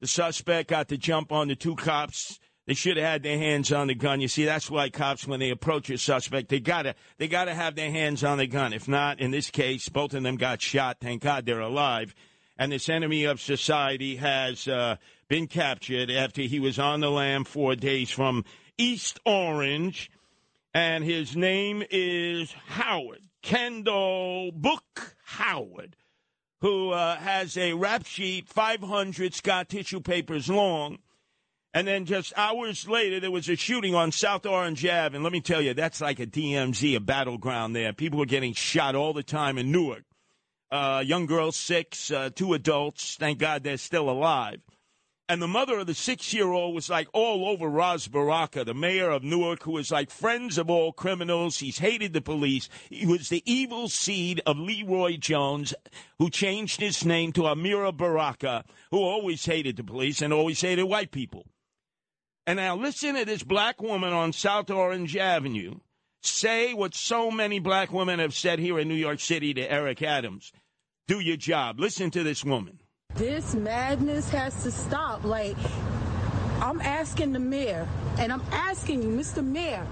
The 0.00 0.06
suspect 0.06 0.70
got 0.70 0.88
to 0.88 0.96
jump 0.96 1.32
on 1.32 1.48
the 1.48 1.54
two 1.54 1.76
cops. 1.76 2.40
They 2.66 2.72
should 2.72 2.96
have 2.96 3.06
had 3.06 3.22
their 3.22 3.36
hands 3.36 3.72
on 3.72 3.88
the 3.88 3.94
gun. 3.94 4.22
You 4.22 4.28
see, 4.28 4.46
that's 4.46 4.70
why 4.70 4.88
cops, 4.88 5.26
when 5.26 5.38
they 5.38 5.50
approach 5.50 5.90
a 5.90 5.98
suspect, 5.98 6.48
they 6.48 6.60
gotta 6.60 6.94
they 7.18 7.28
gotta 7.28 7.52
have 7.52 7.74
their 7.74 7.90
hands 7.90 8.24
on 8.24 8.38
the 8.38 8.46
gun. 8.46 8.72
If 8.72 8.88
not, 8.88 9.20
in 9.20 9.32
this 9.32 9.50
case, 9.50 9.90
both 9.90 10.14
of 10.14 10.22
them 10.22 10.36
got 10.36 10.62
shot. 10.62 10.96
Thank 11.00 11.22
God 11.22 11.44
they're 11.44 11.60
alive. 11.60 12.14
And 12.56 12.72
this 12.72 12.88
enemy 12.88 13.24
of 13.24 13.40
society 13.40 14.16
has 14.16 14.66
uh, 14.66 14.96
been 15.28 15.46
captured 15.46 16.10
after 16.10 16.42
he 16.42 16.60
was 16.60 16.78
on 16.78 17.00
the 17.00 17.10
lam 17.10 17.44
four 17.44 17.74
days 17.74 18.10
from 18.10 18.44
East 18.80 19.20
Orange, 19.26 20.10
and 20.72 21.04
his 21.04 21.36
name 21.36 21.84
is 21.90 22.50
Howard 22.68 23.20
Kendall 23.42 24.52
Book 24.52 25.16
Howard, 25.22 25.96
who 26.62 26.88
uh, 26.92 27.16
has 27.16 27.58
a 27.58 27.74
rap 27.74 28.06
sheet 28.06 28.48
500 28.48 29.34
Scott 29.34 29.68
tissue 29.68 30.00
papers 30.00 30.48
long. 30.48 30.96
And 31.74 31.86
then 31.86 32.06
just 32.06 32.32
hours 32.38 32.88
later, 32.88 33.20
there 33.20 33.30
was 33.30 33.50
a 33.50 33.54
shooting 33.56 33.94
on 33.94 34.12
South 34.12 34.46
Orange 34.46 34.82
Ave. 34.86 35.14
And 35.14 35.22
let 35.22 35.32
me 35.34 35.42
tell 35.42 35.60
you, 35.60 35.74
that's 35.74 36.00
like 36.00 36.18
a 36.18 36.26
DMZ, 36.26 36.96
a 36.96 37.00
battleground 37.00 37.76
there. 37.76 37.92
People 37.92 38.18
were 38.18 38.24
getting 38.24 38.54
shot 38.54 38.94
all 38.94 39.12
the 39.12 39.22
time 39.22 39.58
in 39.58 39.70
Newark. 39.70 40.04
Uh, 40.72 41.02
young 41.04 41.26
girls, 41.26 41.56
six, 41.56 42.10
uh, 42.10 42.30
two 42.34 42.54
adults. 42.54 43.16
Thank 43.16 43.40
God 43.40 43.62
they're 43.62 43.76
still 43.76 44.08
alive. 44.08 44.62
And 45.30 45.40
the 45.40 45.46
mother 45.46 45.78
of 45.78 45.86
the 45.86 45.94
six 45.94 46.34
year 46.34 46.48
old 46.48 46.74
was 46.74 46.90
like 46.90 47.06
all 47.12 47.48
over 47.48 47.68
Ras 47.68 48.08
Baraka, 48.08 48.64
the 48.64 48.74
mayor 48.74 49.10
of 49.10 49.22
Newark, 49.22 49.62
who 49.62 49.70
was 49.70 49.92
like 49.92 50.10
friends 50.10 50.58
of 50.58 50.68
all 50.68 50.92
criminals. 50.92 51.58
He's 51.58 51.78
hated 51.78 52.12
the 52.12 52.20
police. 52.20 52.68
He 52.88 53.06
was 53.06 53.28
the 53.28 53.44
evil 53.46 53.88
seed 53.88 54.42
of 54.44 54.56
LeRoi 54.56 55.20
Jones, 55.20 55.72
who 56.18 56.30
changed 56.30 56.80
his 56.80 57.04
name 57.04 57.30
to 57.34 57.42
Amiri 57.42 57.96
Baraka, 57.96 58.64
who 58.90 58.98
always 58.98 59.46
hated 59.46 59.76
the 59.76 59.84
police 59.84 60.20
and 60.20 60.32
always 60.32 60.60
hated 60.60 60.82
white 60.82 61.12
people. 61.12 61.46
And 62.44 62.56
now 62.56 62.74
listen 62.74 63.14
to 63.14 63.24
this 63.24 63.44
black 63.44 63.80
woman 63.80 64.12
on 64.12 64.32
South 64.32 64.68
Orange 64.68 65.16
Avenue 65.16 65.76
say 66.22 66.74
what 66.74 66.92
so 66.92 67.30
many 67.30 67.60
black 67.60 67.92
women 67.92 68.18
have 68.18 68.34
said 68.34 68.58
here 68.58 68.80
in 68.80 68.88
New 68.88 68.94
York 68.94 69.20
City 69.20 69.54
to 69.54 69.70
Eric 69.70 70.02
Adams. 70.02 70.50
Do 71.06 71.20
your 71.20 71.36
job. 71.36 71.78
Listen 71.78 72.10
to 72.10 72.24
this 72.24 72.44
woman. 72.44 72.79
This 73.14 73.54
madness 73.54 74.28
has 74.30 74.62
to 74.62 74.70
stop. 74.70 75.24
Like, 75.24 75.56
I'm 76.60 76.80
asking 76.80 77.32
the 77.32 77.38
mayor, 77.38 77.88
and 78.18 78.32
I'm 78.32 78.42
asking 78.52 79.02
you, 79.02 79.08
Mr. 79.08 79.44
Mayor, 79.44 79.86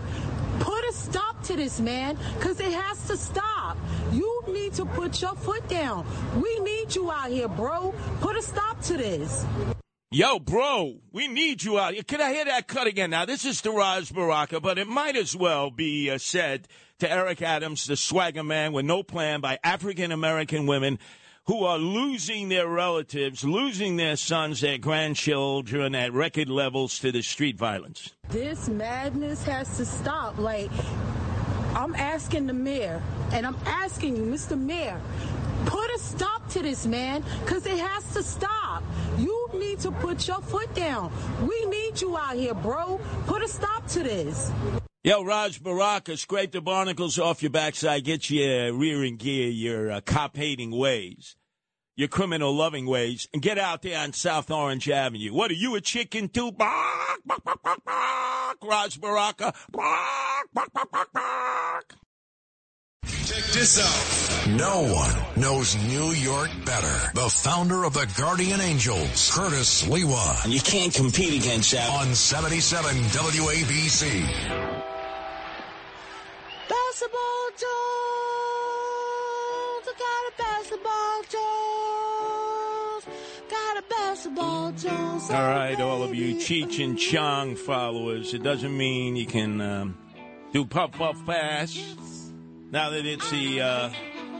put 0.60 0.84
a 0.84 0.92
stop 0.92 1.42
to 1.44 1.56
this, 1.56 1.80
man, 1.80 2.16
because 2.36 2.60
it 2.60 2.72
has 2.72 3.06
to 3.08 3.16
stop. 3.16 3.76
You 4.12 4.44
need 4.48 4.74
to 4.74 4.84
put 4.84 5.20
your 5.20 5.34
foot 5.34 5.66
down. 5.68 6.06
We 6.40 6.58
need 6.60 6.94
you 6.94 7.10
out 7.10 7.30
here, 7.30 7.48
bro. 7.48 7.94
Put 8.20 8.36
a 8.36 8.42
stop 8.42 8.80
to 8.82 8.96
this. 8.96 9.44
Yo, 10.10 10.38
bro, 10.38 11.00
we 11.12 11.28
need 11.28 11.62
you 11.62 11.78
out 11.78 11.92
here. 11.92 12.02
Can 12.02 12.22
I 12.22 12.32
hear 12.32 12.46
that 12.46 12.66
cut 12.66 12.86
again? 12.86 13.10
Now, 13.10 13.26
this 13.26 13.44
is 13.44 13.62
Ras 13.64 14.10
Baraka, 14.10 14.58
but 14.58 14.78
it 14.78 14.88
might 14.88 15.16
as 15.16 15.36
well 15.36 15.70
be 15.70 16.10
uh, 16.10 16.16
said 16.16 16.66
to 17.00 17.10
Eric 17.10 17.42
Adams, 17.42 17.86
the 17.86 17.96
swagger 17.96 18.42
man 18.42 18.72
with 18.72 18.86
no 18.86 19.02
plan 19.02 19.40
by 19.40 19.58
African 19.62 20.10
American 20.10 20.66
women 20.66 20.98
who 21.48 21.64
are 21.64 21.78
losing 21.78 22.50
their 22.50 22.68
relatives, 22.68 23.42
losing 23.42 23.96
their 23.96 24.16
sons, 24.16 24.60
their 24.60 24.76
grandchildren 24.76 25.94
at 25.94 26.12
record 26.12 26.50
levels 26.50 26.98
to 26.98 27.10
the 27.10 27.22
street 27.22 27.56
violence. 27.56 28.10
This 28.28 28.68
madness 28.68 29.42
has 29.44 29.78
to 29.78 29.86
stop. 29.86 30.36
Like, 30.36 30.70
I'm 31.74 31.94
asking 31.94 32.48
the 32.48 32.52
mayor, 32.52 33.02
and 33.32 33.46
I'm 33.46 33.56
asking 33.64 34.16
you, 34.16 34.24
Mr. 34.24 34.60
Mayor, 34.60 35.00
put 35.64 35.90
a 35.94 35.98
stop 35.98 36.46
to 36.50 36.60
this, 36.60 36.84
man, 36.84 37.24
because 37.40 37.64
it 37.64 37.78
has 37.78 38.12
to 38.12 38.22
stop. 38.22 38.82
You 39.16 39.48
need 39.54 39.80
to 39.80 39.90
put 39.90 40.28
your 40.28 40.42
foot 40.42 40.74
down. 40.74 41.10
We 41.40 41.64
need 41.64 41.98
you 41.98 42.18
out 42.18 42.36
here, 42.36 42.52
bro. 42.52 43.00
Put 43.26 43.42
a 43.42 43.48
stop 43.48 43.86
to 43.88 44.02
this. 44.02 44.52
Yo, 45.04 45.24
Raj 45.24 45.62
Baraka, 45.62 46.18
scrape 46.18 46.52
the 46.52 46.60
barnacles 46.60 47.18
off 47.18 47.42
your 47.42 47.50
backside, 47.50 48.04
get 48.04 48.28
your 48.28 48.74
rear 48.74 49.02
in 49.04 49.16
gear, 49.16 49.48
your 49.48 49.90
uh, 49.90 50.00
cop 50.02 50.36
hating 50.36 50.70
ways, 50.70 51.36
your 51.98 52.08
criminal 52.08 52.54
loving 52.54 52.86
ways, 52.86 53.26
and 53.34 53.42
get 53.42 53.58
out 53.58 53.82
there 53.82 53.98
on 53.98 54.12
South 54.12 54.52
Orange 54.52 54.88
Avenue. 54.88 55.34
What 55.34 55.50
are 55.50 55.54
you, 55.54 55.74
a 55.74 55.80
chicken 55.80 56.28
too? 56.28 56.52
Bark, 56.52 57.20
bark, 57.26 57.42
bark, 57.42 57.60
bark, 57.60 57.84
bark. 57.84 58.56
Ras 58.62 58.96
Baraka. 58.96 59.52
Bark, 59.72 60.48
bark, 60.54 60.72
bark, 60.72 60.92
bark, 60.92 61.12
bark. 61.12 61.94
Check 63.04 63.44
this 63.52 63.78
out. 63.80 64.48
No 64.56 64.82
one 64.94 65.42
knows 65.42 65.76
New 65.88 66.12
York 66.12 66.50
better. 66.64 67.10
The 67.14 67.28
founder 67.28 67.82
of 67.82 67.94
the 67.94 68.06
Guardian 68.16 68.60
Angels, 68.60 69.34
Curtis 69.34 69.82
Sliwa. 69.82 70.44
And 70.44 70.52
you 70.52 70.60
can't 70.60 70.94
compete 70.94 71.42
against 71.42 71.72
that. 71.72 71.90
On 71.90 72.14
77 72.14 72.94
WABC. 72.94 74.22
Basketball 76.68 77.50
Jones, 77.58 77.68
I 79.88 79.92
got 79.98 80.02
a 80.02 80.17
basketball 80.38 81.22
Jones, 81.28 83.04
got 83.50 83.76
a 83.78 83.82
basketball 83.90 84.72
Jones. 84.72 85.30
All 85.30 85.48
right, 85.48 85.80
all 85.80 86.02
of 86.02 86.14
you 86.14 86.36
Cheech 86.36 86.82
and 86.82 86.98
Chong 86.98 87.56
followers, 87.56 88.34
it 88.34 88.42
doesn't 88.42 88.76
mean 88.76 89.16
you 89.16 89.26
can 89.26 89.60
um, 89.60 89.98
do 90.52 90.64
puff 90.64 90.92
puff 90.92 91.24
pass. 91.26 91.78
Now 92.70 92.90
that 92.90 93.06
it's 93.06 93.30
the 93.30 93.60
uh, 93.60 93.90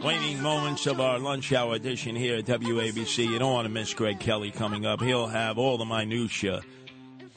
waning 0.03 0.41
moments 0.41 0.85
of 0.85 0.99
our 1.01 1.19
lunch 1.19 1.51
hour 1.51 1.73
edition 1.75 2.15
here 2.15 2.37
at 2.37 2.45
WABC, 2.45 3.25
you 3.27 3.39
don't 3.39 3.53
want 3.53 3.65
to 3.65 3.73
miss 3.73 3.93
Greg 3.93 4.19
Kelly 4.19 4.51
coming 4.51 4.85
up. 4.85 5.01
He'll 5.01 5.27
have 5.27 5.57
all 5.57 5.77
the 5.77 5.85
minutia 5.85 6.61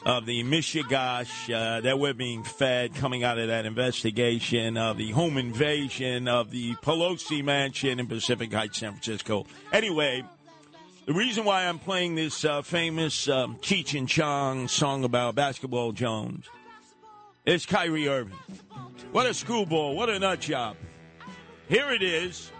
of 0.04 0.26
the 0.26 0.42
Michigash 0.42 1.52
uh, 1.54 1.80
that 1.80 1.98
we're 1.98 2.14
being 2.14 2.42
fed 2.42 2.94
coming 2.94 3.22
out 3.22 3.38
of 3.38 3.48
that 3.48 3.66
investigation 3.66 4.76
of 4.76 4.96
the 4.96 5.10
home 5.12 5.38
invasion 5.38 6.26
of 6.26 6.50
the 6.50 6.74
Pelosi 6.76 7.44
mansion 7.44 8.00
in 8.00 8.06
Pacific 8.06 8.52
Heights, 8.52 8.78
San 8.78 8.92
Francisco. 8.92 9.46
Anyway, 9.72 10.24
the 11.06 11.12
reason 11.12 11.44
why 11.44 11.66
I'm 11.66 11.78
playing 11.78 12.16
this 12.16 12.44
uh, 12.44 12.62
famous 12.62 13.28
um, 13.28 13.56
Cheech 13.56 13.96
and 13.98 14.08
Chong 14.08 14.68
song 14.68 15.04
about 15.04 15.34
basketball 15.34 15.92
Jones 15.92 16.46
is 17.46 17.66
Kyrie 17.66 18.08
Irving. 18.08 18.38
What 19.12 19.26
a 19.26 19.34
screwball. 19.34 19.94
What 19.94 20.10
a 20.10 20.18
nut 20.18 20.40
job. 20.40 20.76
Here 21.68 21.90
it 21.90 22.02
is. 22.02 22.50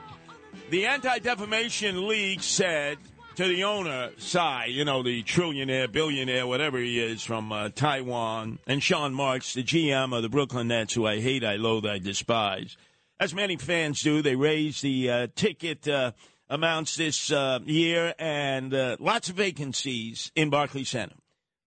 The 0.71 0.87
Anti 0.87 1.19
Defamation 1.19 2.07
League 2.07 2.43
said 2.43 2.99
to 3.37 3.49
the 3.49 3.65
owner, 3.65 4.11
Tsai, 4.19 4.67
you 4.67 4.85
know, 4.85 5.03
the 5.03 5.23
trillionaire, 5.23 5.91
billionaire, 5.91 6.47
whatever 6.47 6.79
he 6.79 7.01
is 7.01 7.23
from 7.23 7.51
uh, 7.53 7.71
Taiwan, 7.71 8.59
and 8.67 8.83
Sean 8.83 9.15
Marks, 9.15 9.55
the 9.55 9.63
GM 9.63 10.15
of 10.15 10.23
the 10.23 10.29
Brooklyn 10.29 10.69
Nets, 10.69 10.95
who 10.95 11.07
I 11.07 11.21
hate, 11.21 11.45
I 11.45 11.57
loathe, 11.57 11.87
I 11.87 11.99
despise. 11.99 12.77
As 13.19 13.35
many 13.35 13.57
fans 13.57 14.03
do, 14.03 14.21
they 14.21 14.37
raise 14.37 14.81
the 14.81 15.11
uh, 15.11 15.27
ticket 15.35 15.89
uh, 15.89 16.13
amounts 16.49 16.97
this 16.97 17.33
uh, 17.33 17.61
year 17.65 18.15
and 18.19 18.75
uh, 18.75 18.97
lots 19.01 19.29
of 19.31 19.37
vacancies 19.37 20.31
in 20.35 20.51
Barclays 20.51 20.91
Center. 20.91 21.17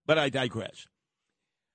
But 0.06 0.20
I 0.20 0.30
digress. 0.30 0.88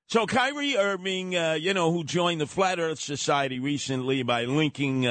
So 0.06 0.26
Kyrie 0.26 0.76
Irving, 0.76 1.36
uh, 1.36 1.52
you 1.54 1.74
know, 1.74 1.92
who 1.92 2.04
joined 2.04 2.40
the 2.40 2.46
Flat 2.46 2.78
Earth 2.78 3.00
Society 3.00 3.58
recently 3.58 4.22
by 4.22 4.44
linking 4.44 5.06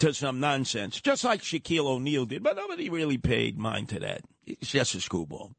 to 0.00 0.14
some 0.14 0.40
nonsense, 0.40 1.00
just 1.00 1.24
like 1.24 1.42
Shaquille 1.42 1.86
O'Neal 1.86 2.26
did, 2.26 2.42
but 2.42 2.56
nobody 2.56 2.90
really 2.90 3.18
paid 3.18 3.58
mind 3.58 3.88
to 3.90 4.00
that. 4.00 4.22
It's 4.46 4.70
just 4.70 4.94
a 4.94 5.00
screwball. 5.00 5.52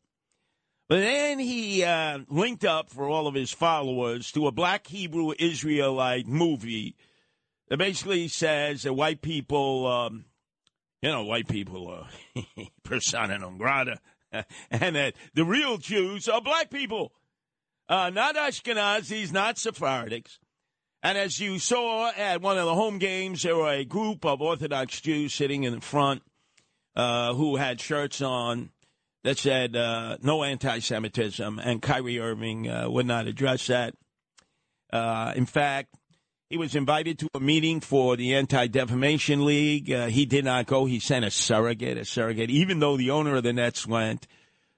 But 0.90 1.00
then 1.00 1.40
he 1.40 1.86
uh, 1.86 2.20
linked 2.28 2.66
up 2.66 2.90
for 2.90 3.08
all 3.08 3.26
of 3.26 3.34
his 3.34 3.52
followers 3.52 4.30
to 4.34 4.48
a 4.48 4.52
black 4.52 4.88
Hebrew 4.88 5.34
Israelite 5.40 6.28
movie 6.28 6.98
that 7.70 7.78
basically 7.78 8.28
says 8.28 8.84
that 8.84 8.94
white 8.94 9.22
people, 9.22 9.88
um, 9.88 10.26
you 11.02 11.10
know, 11.10 11.24
white 11.24 11.48
people 11.48 11.88
are 11.88 12.10
persona 12.84 13.38
non 13.38 13.58
grata, 13.58 14.00
and 14.70 14.96
that 14.98 15.14
the 15.34 15.46
real 15.46 15.78
Jews 15.78 16.28
are 16.28 16.42
black 16.42 16.70
people, 16.70 17.14
uh, 17.88 18.10
not 18.10 18.36
Ashkenazis, 18.36 19.32
not 19.32 19.56
Sephardics. 19.56 20.40
And 21.04 21.18
as 21.18 21.40
you 21.40 21.58
saw 21.58 22.12
at 22.12 22.42
one 22.42 22.60
of 22.60 22.66
the 22.66 22.76
home 22.76 23.00
games, 23.00 23.42
there 23.42 23.56
were 23.56 23.72
a 23.72 23.84
group 23.84 24.24
of 24.24 24.42
Orthodox 24.42 25.02
Jews 25.02 25.34
sitting 25.34 25.64
in 25.64 25.74
the 25.74 25.82
front 25.82 26.22
uh, 26.96 27.34
who 27.34 27.56
had 27.56 27.82
shirts 27.82 28.22
on 28.22 28.70
that 29.24 29.38
said 29.38 29.76
uh, 29.76 30.18
no 30.22 30.44
anti 30.44 30.80
Semitism, 30.80 31.60
and 31.60 31.82
Kyrie 31.82 32.20
Irving 32.20 32.70
uh, 32.70 32.90
would 32.90 33.06
not 33.06 33.28
address 33.28 33.68
that. 33.68 33.96
Uh, 34.92 35.34
in 35.36 35.46
fact, 35.46 35.96
he 36.50 36.58
was 36.58 36.76
invited 36.76 37.18
to 37.20 37.30
a 37.34 37.40
meeting 37.40 37.80
for 37.80 38.18
the 38.18 38.36
Anti 38.36 38.68
Defamation 38.68 39.46
League. 39.46 39.92
Uh, 39.92 40.08
he 40.08 40.26
did 40.26 40.44
not 40.44 40.66
go. 40.66 40.86
He 40.86 41.00
sent 41.00 41.24
a 41.24 41.32
surrogate, 41.32 41.98
a 41.98 42.06
surrogate, 42.06 42.50
even 42.50 42.80
though 42.80 42.98
the 42.98 43.12
owner 43.12 43.38
of 43.38 43.44
the 43.44 43.54
Nets 43.54 43.88
went. 43.88 44.28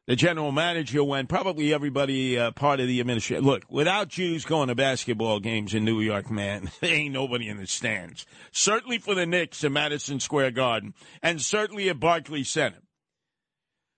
The 0.06 0.18
general 0.18 0.52
manager 0.52 1.02
went, 1.02 1.30
probably 1.30 1.74
everybody 1.74 2.38
uh, 2.38 2.52
part 2.52 2.82
of 2.82 2.88
the 2.88 3.00
administration. 3.00 3.46
Look, 3.46 3.64
without 3.70 4.10
Jews 4.10 4.44
going 4.44 4.68
to 4.68 4.76
basketball 4.76 5.40
games 5.40 5.74
in 5.74 5.86
New 5.86 6.02
York, 6.02 6.30
man, 6.30 6.70
there 6.82 6.94
ain't 6.94 7.14
nobody 7.14 7.48
in 7.48 7.58
the 7.58 7.68
stands. 7.68 8.26
Certainly 8.52 8.98
for 8.98 9.16
the 9.16 9.26
Knicks 9.26 9.64
at 9.64 9.72
Madison 9.72 10.20
Square 10.20 10.52
Garden, 10.52 10.94
and 11.22 11.42
certainly 11.42 11.90
at 11.90 12.02
Barclays 12.02 12.50
Center. 12.50 12.80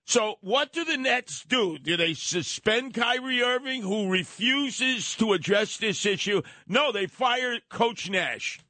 So, 0.04 0.36
what 0.40 0.72
do 0.72 0.84
the 0.84 0.96
Nets 0.96 1.42
do? 1.42 1.76
Do 1.76 1.96
they 1.96 2.14
suspend 2.14 2.94
Kyrie 2.94 3.42
Irving, 3.42 3.82
who 3.82 4.08
refuses 4.08 5.16
to 5.16 5.32
address 5.32 5.76
this 5.78 6.06
issue? 6.06 6.42
No, 6.68 6.92
they 6.92 7.06
fire 7.08 7.58
Coach 7.68 8.08
Nash. 8.08 8.60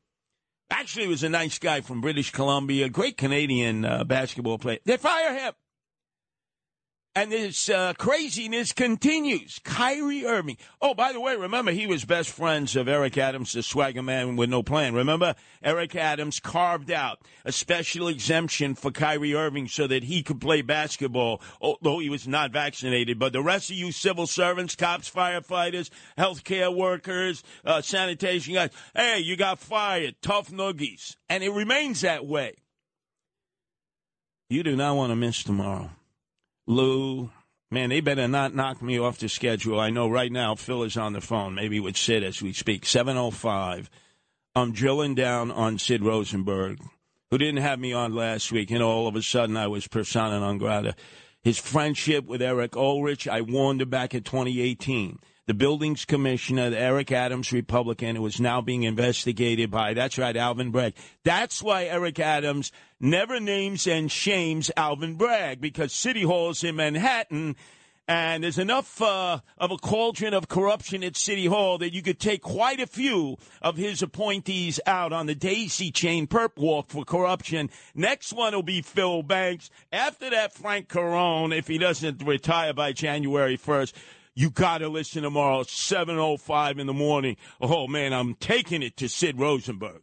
Actually, 0.70 1.06
was 1.06 1.22
a 1.22 1.28
nice 1.28 1.58
guy 1.58 1.82
from 1.82 2.00
British 2.00 2.32
Columbia, 2.32 2.88
great 2.88 3.18
Canadian 3.18 3.84
uh, 3.84 4.04
basketball 4.04 4.56
player. 4.56 4.78
They 4.86 4.96
fire 4.96 5.34
him. 5.34 5.52
And 7.16 7.32
this 7.32 7.70
uh, 7.70 7.94
craziness 7.94 8.74
continues. 8.74 9.58
Kyrie 9.64 10.26
Irving. 10.26 10.58
Oh, 10.82 10.92
by 10.92 11.14
the 11.14 11.20
way, 11.20 11.34
remember 11.34 11.72
he 11.72 11.86
was 11.86 12.04
best 12.04 12.28
friends 12.28 12.76
of 12.76 12.88
Eric 12.88 13.16
Adams, 13.16 13.54
the 13.54 13.62
swagger 13.62 14.02
man 14.02 14.36
with 14.36 14.50
no 14.50 14.62
plan. 14.62 14.92
Remember, 14.92 15.34
Eric 15.62 15.96
Adams 15.96 16.40
carved 16.40 16.90
out 16.90 17.22
a 17.46 17.52
special 17.52 18.08
exemption 18.08 18.74
for 18.74 18.90
Kyrie 18.90 19.34
Irving 19.34 19.66
so 19.66 19.86
that 19.86 20.02
he 20.04 20.22
could 20.22 20.42
play 20.42 20.60
basketball, 20.60 21.40
although 21.58 22.00
he 22.00 22.10
was 22.10 22.28
not 22.28 22.52
vaccinated. 22.52 23.18
But 23.18 23.32
the 23.32 23.42
rest 23.42 23.70
of 23.70 23.76
you 23.76 23.92
civil 23.92 24.26
servants, 24.26 24.76
cops, 24.76 25.10
firefighters, 25.10 25.88
healthcare 26.18 26.76
workers, 26.76 27.42
uh, 27.64 27.80
sanitation 27.80 28.52
guys, 28.52 28.70
hey, 28.94 29.20
you 29.20 29.38
got 29.38 29.58
fired. 29.58 30.16
Tough 30.20 30.50
noogies. 30.50 31.16
And 31.30 31.42
it 31.42 31.50
remains 31.50 32.02
that 32.02 32.26
way. 32.26 32.56
You 34.50 34.62
do 34.62 34.76
not 34.76 34.96
want 34.96 35.12
to 35.12 35.16
miss 35.16 35.42
tomorrow. 35.42 35.92
Lou, 36.66 37.30
man, 37.70 37.90
they 37.90 38.00
better 38.00 38.26
not 38.26 38.54
knock 38.54 38.82
me 38.82 38.98
off 38.98 39.18
the 39.18 39.28
schedule. 39.28 39.78
I 39.78 39.90
know 39.90 40.08
right 40.08 40.32
now 40.32 40.54
Phil 40.54 40.82
is 40.82 40.96
on 40.96 41.12
the 41.12 41.20
phone, 41.20 41.54
maybe 41.54 41.78
with 41.78 41.96
Sid 41.96 42.24
as 42.24 42.42
we 42.42 42.52
speak. 42.52 42.84
705. 42.84 43.88
I'm 44.54 44.72
drilling 44.72 45.14
down 45.14 45.50
on 45.50 45.78
Sid 45.78 46.02
Rosenberg, 46.02 46.80
who 47.30 47.38
didn't 47.38 47.62
have 47.62 47.78
me 47.78 47.92
on 47.92 48.14
last 48.14 48.50
week, 48.50 48.70
and 48.70 48.82
all 48.82 49.06
of 49.06 49.14
a 49.14 49.22
sudden 49.22 49.56
I 49.56 49.68
was 49.68 49.86
persona 49.86 50.40
non 50.40 50.58
grata. 50.58 50.96
His 51.42 51.58
friendship 51.58 52.26
with 52.26 52.42
Eric 52.42 52.76
Ulrich, 52.76 53.28
I 53.28 53.42
warned 53.42 53.82
him 53.82 53.90
back 53.90 54.14
in 54.14 54.24
2018 54.24 55.20
the 55.46 55.54
buildings 55.54 56.04
commissioner, 56.04 56.72
Eric 56.74 57.12
Adams, 57.12 57.52
Republican, 57.52 58.16
who 58.16 58.26
is 58.26 58.40
now 58.40 58.60
being 58.60 58.82
investigated 58.82 59.70
by, 59.70 59.94
that's 59.94 60.18
right, 60.18 60.36
Alvin 60.36 60.72
Bragg. 60.72 60.94
That's 61.22 61.62
why 61.62 61.84
Eric 61.84 62.18
Adams 62.18 62.72
never 62.98 63.38
names 63.38 63.86
and 63.86 64.10
shames 64.10 64.70
Alvin 64.76 65.14
Bragg, 65.14 65.60
because 65.60 65.92
City 65.92 66.22
Hall's 66.22 66.64
in 66.64 66.76
Manhattan, 66.76 67.54
and 68.08 68.44
there's 68.44 68.58
enough 68.58 69.02
uh, 69.02 69.40
of 69.58 69.70
a 69.72 69.76
cauldron 69.76 70.32
of 70.32 70.48
corruption 70.48 71.02
at 71.02 71.16
City 71.16 71.46
Hall 71.46 71.78
that 71.78 71.92
you 71.92 72.02
could 72.02 72.20
take 72.20 72.40
quite 72.40 72.78
a 72.78 72.86
few 72.86 73.36
of 73.60 73.76
his 73.76 74.00
appointees 74.00 74.78
out 74.86 75.12
on 75.12 75.26
the 75.26 75.34
daisy 75.34 75.90
chain 75.90 76.28
perp 76.28 76.56
walk 76.56 76.88
for 76.88 77.04
corruption. 77.04 77.68
Next 77.96 78.32
one 78.32 78.54
will 78.54 78.62
be 78.62 78.80
Phil 78.80 79.24
Banks. 79.24 79.70
After 79.92 80.30
that, 80.30 80.54
Frank 80.54 80.88
Carone, 80.88 81.56
if 81.56 81.66
he 81.66 81.78
doesn't 81.78 82.22
retire 82.22 82.72
by 82.72 82.92
January 82.92 83.58
1st. 83.58 83.92
You 84.38 84.50
got 84.50 84.78
to 84.78 84.88
listen 84.90 85.22
tomorrow, 85.22 85.62
7.05 85.62 86.78
in 86.78 86.86
the 86.86 86.92
morning. 86.92 87.38
Oh, 87.58 87.86
man, 87.88 88.12
I'm 88.12 88.34
taking 88.34 88.82
it 88.82 88.98
to 88.98 89.08
Sid 89.08 89.40
Rosenberg. 89.40 90.02